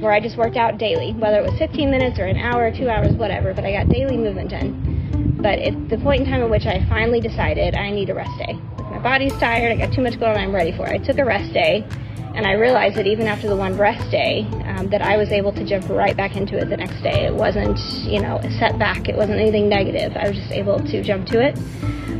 where 0.00 0.12
I 0.12 0.20
just 0.20 0.38
worked 0.38 0.56
out 0.56 0.78
daily, 0.78 1.12
whether 1.12 1.38
it 1.38 1.44
was 1.44 1.58
15 1.58 1.90
minutes 1.90 2.18
or 2.18 2.24
an 2.24 2.38
hour, 2.38 2.72
two 2.72 2.88
hours, 2.88 3.12
whatever, 3.14 3.52
but 3.52 3.64
I 3.64 3.72
got 3.72 3.88
daily 3.90 4.16
movement 4.16 4.52
in. 4.52 5.38
But 5.42 5.58
at 5.58 5.90
the 5.90 5.98
point 5.98 6.22
in 6.22 6.26
time 6.26 6.42
at 6.42 6.48
which 6.48 6.64
I 6.64 6.84
finally 6.88 7.20
decided 7.20 7.74
I 7.74 7.90
need 7.90 8.08
a 8.08 8.14
rest 8.14 8.32
day, 8.38 8.58
body's 9.04 9.34
tired, 9.34 9.70
I 9.70 9.76
got 9.76 9.94
too 9.94 10.00
much 10.00 10.18
going 10.18 10.32
on, 10.32 10.38
I'm 10.38 10.54
ready 10.54 10.72
for 10.72 10.86
it. 10.86 10.92
I 10.92 10.98
took 10.98 11.18
a 11.18 11.24
rest 11.26 11.52
day, 11.52 11.86
and 12.34 12.46
I 12.46 12.52
realized 12.52 12.96
that 12.96 13.06
even 13.06 13.26
after 13.26 13.48
the 13.48 13.54
one 13.54 13.76
rest 13.76 14.10
day, 14.10 14.46
um, 14.64 14.88
that 14.88 15.02
I 15.02 15.18
was 15.18 15.30
able 15.30 15.52
to 15.52 15.64
jump 15.64 15.90
right 15.90 16.16
back 16.16 16.36
into 16.36 16.56
it 16.56 16.70
the 16.70 16.76
next 16.78 17.02
day. 17.02 17.26
It 17.26 17.34
wasn't, 17.34 17.78
you 18.10 18.22
know, 18.22 18.38
a 18.38 18.50
setback. 18.58 19.10
It 19.10 19.14
wasn't 19.14 19.40
anything 19.40 19.68
negative. 19.68 20.16
I 20.16 20.28
was 20.28 20.38
just 20.38 20.50
able 20.50 20.80
to 20.80 21.02
jump 21.02 21.26
to 21.28 21.40
it. 21.40 21.58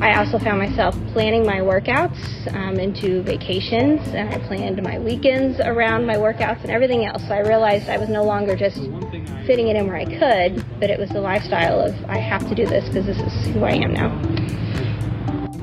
I 0.02 0.18
also 0.18 0.38
found 0.38 0.58
myself 0.58 0.94
planning 1.14 1.46
my 1.46 1.60
workouts 1.60 2.54
um, 2.54 2.78
into 2.78 3.22
vacations, 3.22 4.06
and 4.08 4.28
I 4.28 4.38
planned 4.46 4.82
my 4.82 4.98
weekends 4.98 5.60
around 5.60 6.04
my 6.04 6.16
workouts 6.16 6.60
and 6.62 6.70
everything 6.70 7.06
else. 7.06 7.22
So 7.26 7.34
I 7.34 7.38
realized 7.38 7.88
I 7.88 7.96
was 7.96 8.10
no 8.10 8.24
longer 8.24 8.54
just 8.56 8.76
fitting 9.46 9.68
it 9.68 9.76
in 9.76 9.86
where 9.86 9.96
I 9.96 10.04
could, 10.04 10.62
but 10.78 10.90
it 10.90 10.98
was 10.98 11.08
the 11.08 11.20
lifestyle 11.20 11.80
of 11.80 11.94
I 12.10 12.18
have 12.18 12.46
to 12.50 12.54
do 12.54 12.66
this 12.66 12.86
because 12.88 13.06
this 13.06 13.18
is 13.18 13.54
who 13.54 13.64
I 13.64 13.72
am 13.72 13.94
now. 13.94 14.33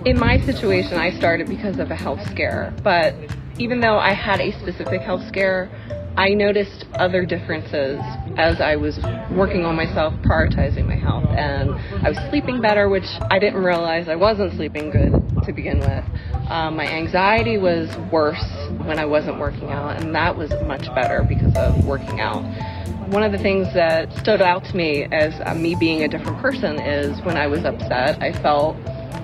In 0.03 0.17
my 0.17 0.39
situation, 0.39 0.97
I 0.97 1.11
started 1.11 1.47
because 1.47 1.77
of 1.77 1.91
a 1.91 1.95
health 1.95 2.27
scare, 2.31 2.73
but 2.83 3.13
even 3.59 3.81
though 3.81 3.99
I 3.99 4.13
had 4.13 4.41
a 4.41 4.51
specific 4.59 5.01
health 5.01 5.21
scare, 5.27 5.69
I 6.17 6.29
noticed 6.29 6.85
other 6.95 7.23
differences 7.23 7.99
as 8.35 8.59
I 8.59 8.77
was 8.77 8.99
working 9.29 9.63
on 9.63 9.75
myself, 9.75 10.15
prioritizing 10.23 10.87
my 10.87 10.95
health, 10.95 11.29
and 11.29 11.69
I 12.03 12.09
was 12.09 12.17
sleeping 12.31 12.61
better, 12.61 12.89
which 12.89 13.05
I 13.29 13.37
didn't 13.37 13.63
realize 13.63 14.09
I 14.09 14.15
wasn't 14.15 14.53
sleeping 14.53 14.89
good 14.89 15.13
to 15.45 15.53
begin 15.53 15.79
with. 15.79 16.03
Um, 16.49 16.77
my 16.77 16.87
anxiety 16.87 17.59
was 17.59 17.95
worse 18.11 18.43
when 18.83 18.97
I 18.97 19.05
wasn't 19.05 19.37
working 19.37 19.69
out, 19.69 20.01
and 20.01 20.15
that 20.15 20.35
was 20.35 20.49
much 20.65 20.87
better 20.95 21.23
because 21.29 21.55
of 21.55 21.85
working 21.85 22.19
out. 22.19 22.41
One 23.09 23.21
of 23.21 23.31
the 23.31 23.37
things 23.37 23.71
that 23.75 24.11
stood 24.13 24.41
out 24.41 24.63
to 24.65 24.75
me 24.75 25.03
as 25.11 25.39
uh, 25.45 25.53
me 25.53 25.75
being 25.75 26.03
a 26.03 26.07
different 26.07 26.39
person 26.39 26.79
is 26.79 27.21
when 27.21 27.37
I 27.37 27.45
was 27.45 27.65
upset, 27.65 28.19
I 28.19 28.33
felt 28.41 28.75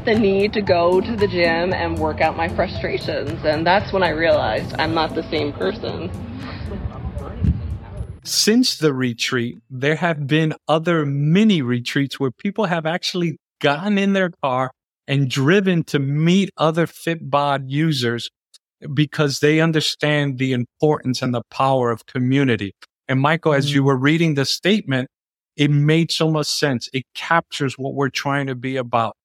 the 0.07 0.17
need 0.17 0.53
to 0.53 0.61
go 0.61 1.01
to 1.01 1.15
the 1.17 1.27
gym 1.27 1.73
and 1.73 1.99
work 1.99 2.21
out 2.21 2.37
my 2.37 2.47
frustrations. 2.47 3.43
And 3.43 3.67
that's 3.67 3.91
when 3.91 4.03
I 4.03 4.09
realized 4.11 4.73
I'm 4.79 4.93
not 4.93 5.13
the 5.15 5.29
same 5.29 5.51
person. 5.51 6.09
Since 8.23 8.77
the 8.77 8.93
retreat, 8.93 9.57
there 9.69 9.97
have 9.97 10.25
been 10.25 10.53
other 10.65 11.05
mini 11.05 11.61
retreats 11.61 12.21
where 12.21 12.31
people 12.31 12.65
have 12.65 12.85
actually 12.85 13.37
gotten 13.59 13.97
in 13.97 14.13
their 14.13 14.31
car 14.41 14.71
and 15.09 15.29
driven 15.29 15.83
to 15.85 15.99
meet 15.99 16.51
other 16.55 16.87
FitBod 16.87 17.65
users 17.65 18.29
because 18.93 19.41
they 19.41 19.59
understand 19.59 20.37
the 20.37 20.53
importance 20.53 21.21
and 21.21 21.33
the 21.33 21.43
power 21.51 21.91
of 21.91 22.05
community. 22.05 22.71
And 23.09 23.19
Michael, 23.19 23.53
as 23.53 23.73
you 23.73 23.81
mm. 23.81 23.87
were 23.87 23.97
reading 23.97 24.35
the 24.35 24.45
statement, 24.45 25.09
it 25.57 25.69
made 25.69 26.11
so 26.11 26.31
much 26.31 26.47
sense. 26.47 26.87
It 26.93 27.03
captures 27.13 27.77
what 27.77 27.93
we're 27.93 28.09
trying 28.09 28.47
to 28.47 28.55
be 28.55 28.77
about. 28.77 29.16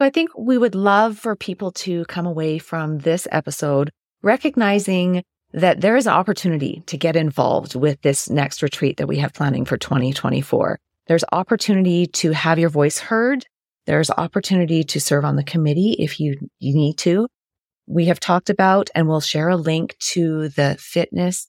I 0.00 0.10
think 0.10 0.30
we 0.36 0.58
would 0.58 0.74
love 0.74 1.18
for 1.18 1.36
people 1.36 1.70
to 1.72 2.04
come 2.06 2.26
away 2.26 2.58
from 2.58 2.98
this 2.98 3.28
episode 3.30 3.90
recognizing 4.22 5.22
that 5.52 5.80
there 5.80 5.96
is 5.96 6.08
opportunity 6.08 6.82
to 6.86 6.96
get 6.96 7.14
involved 7.14 7.76
with 7.76 8.02
this 8.02 8.28
next 8.28 8.60
retreat 8.62 8.96
that 8.96 9.06
we 9.06 9.18
have 9.18 9.32
planning 9.32 9.64
for 9.64 9.76
2024. 9.76 10.80
There's 11.06 11.24
opportunity 11.30 12.06
to 12.06 12.32
have 12.32 12.58
your 12.58 12.70
voice 12.70 12.98
heard. 12.98 13.46
There's 13.86 14.10
opportunity 14.10 14.82
to 14.82 15.00
serve 15.00 15.24
on 15.24 15.36
the 15.36 15.44
committee 15.44 15.92
if 15.98 16.18
you, 16.18 16.36
you 16.58 16.74
need 16.74 16.98
to. 16.98 17.28
We 17.86 18.06
have 18.06 18.18
talked 18.18 18.50
about 18.50 18.90
and 18.94 19.06
we'll 19.06 19.20
share 19.20 19.50
a 19.50 19.56
link 19.56 19.96
to 20.12 20.48
the 20.48 20.76
fitness 20.80 21.48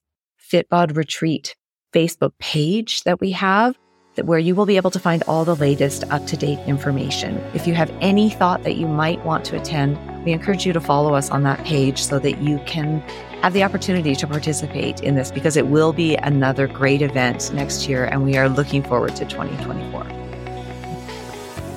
FitBod 0.51 0.95
retreat 0.95 1.55
Facebook 1.93 2.33
page 2.37 3.03
that 3.03 3.19
we 3.19 3.31
have 3.31 3.75
where 4.23 4.39
you 4.39 4.55
will 4.55 4.65
be 4.65 4.77
able 4.77 4.91
to 4.91 4.99
find 4.99 5.23
all 5.27 5.43
the 5.43 5.55
latest 5.55 6.03
up 6.09 6.25
to 6.27 6.37
date 6.37 6.59
information. 6.67 7.37
If 7.53 7.67
you 7.67 7.73
have 7.73 7.91
any 8.01 8.29
thought 8.29 8.63
that 8.63 8.75
you 8.75 8.87
might 8.87 9.23
want 9.25 9.43
to 9.45 9.57
attend, 9.57 9.97
we 10.23 10.31
encourage 10.31 10.65
you 10.65 10.73
to 10.73 10.79
follow 10.79 11.13
us 11.13 11.29
on 11.29 11.43
that 11.43 11.63
page 11.65 12.03
so 12.03 12.19
that 12.19 12.41
you 12.41 12.59
can 12.65 13.01
have 13.41 13.53
the 13.53 13.63
opportunity 13.63 14.15
to 14.15 14.25
participate 14.25 15.01
in 15.01 15.15
this 15.15 15.31
because 15.31 15.57
it 15.57 15.67
will 15.67 15.93
be 15.93 16.15
another 16.15 16.67
great 16.67 17.01
event 17.01 17.53
next 17.53 17.87
year 17.87 18.05
and 18.05 18.23
we 18.23 18.37
are 18.37 18.49
looking 18.49 18.81
forward 18.81 19.15
to 19.17 19.25
2024. 19.25 20.03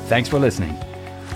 Thanks 0.06 0.28
for 0.28 0.38
listening. 0.38 0.78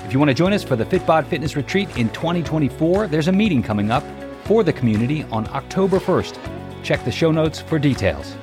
If 0.07 0.13
you 0.13 0.19
want 0.19 0.31
to 0.31 0.35
join 0.35 0.53
us 0.53 0.63
for 0.63 0.77
the 0.77 0.85
FitBod 0.85 1.27
Fitness 1.27 1.57
Retreat 1.57 1.89
in 1.97 2.09
2024, 2.11 3.09
there's 3.09 3.29
a 3.29 3.33
meeting 3.33 3.63
coming 3.63 3.91
up 3.91 4.05
for 4.45 4.65
the 4.65 4.73
community 4.73 5.25
on 5.25 5.47
October 5.49 5.99
1st. 5.99 6.39
Check 6.83 7.05
the 7.05 7.13
show 7.13 7.31
notes 7.31 7.61
for 7.61 7.79
details. 7.79 8.35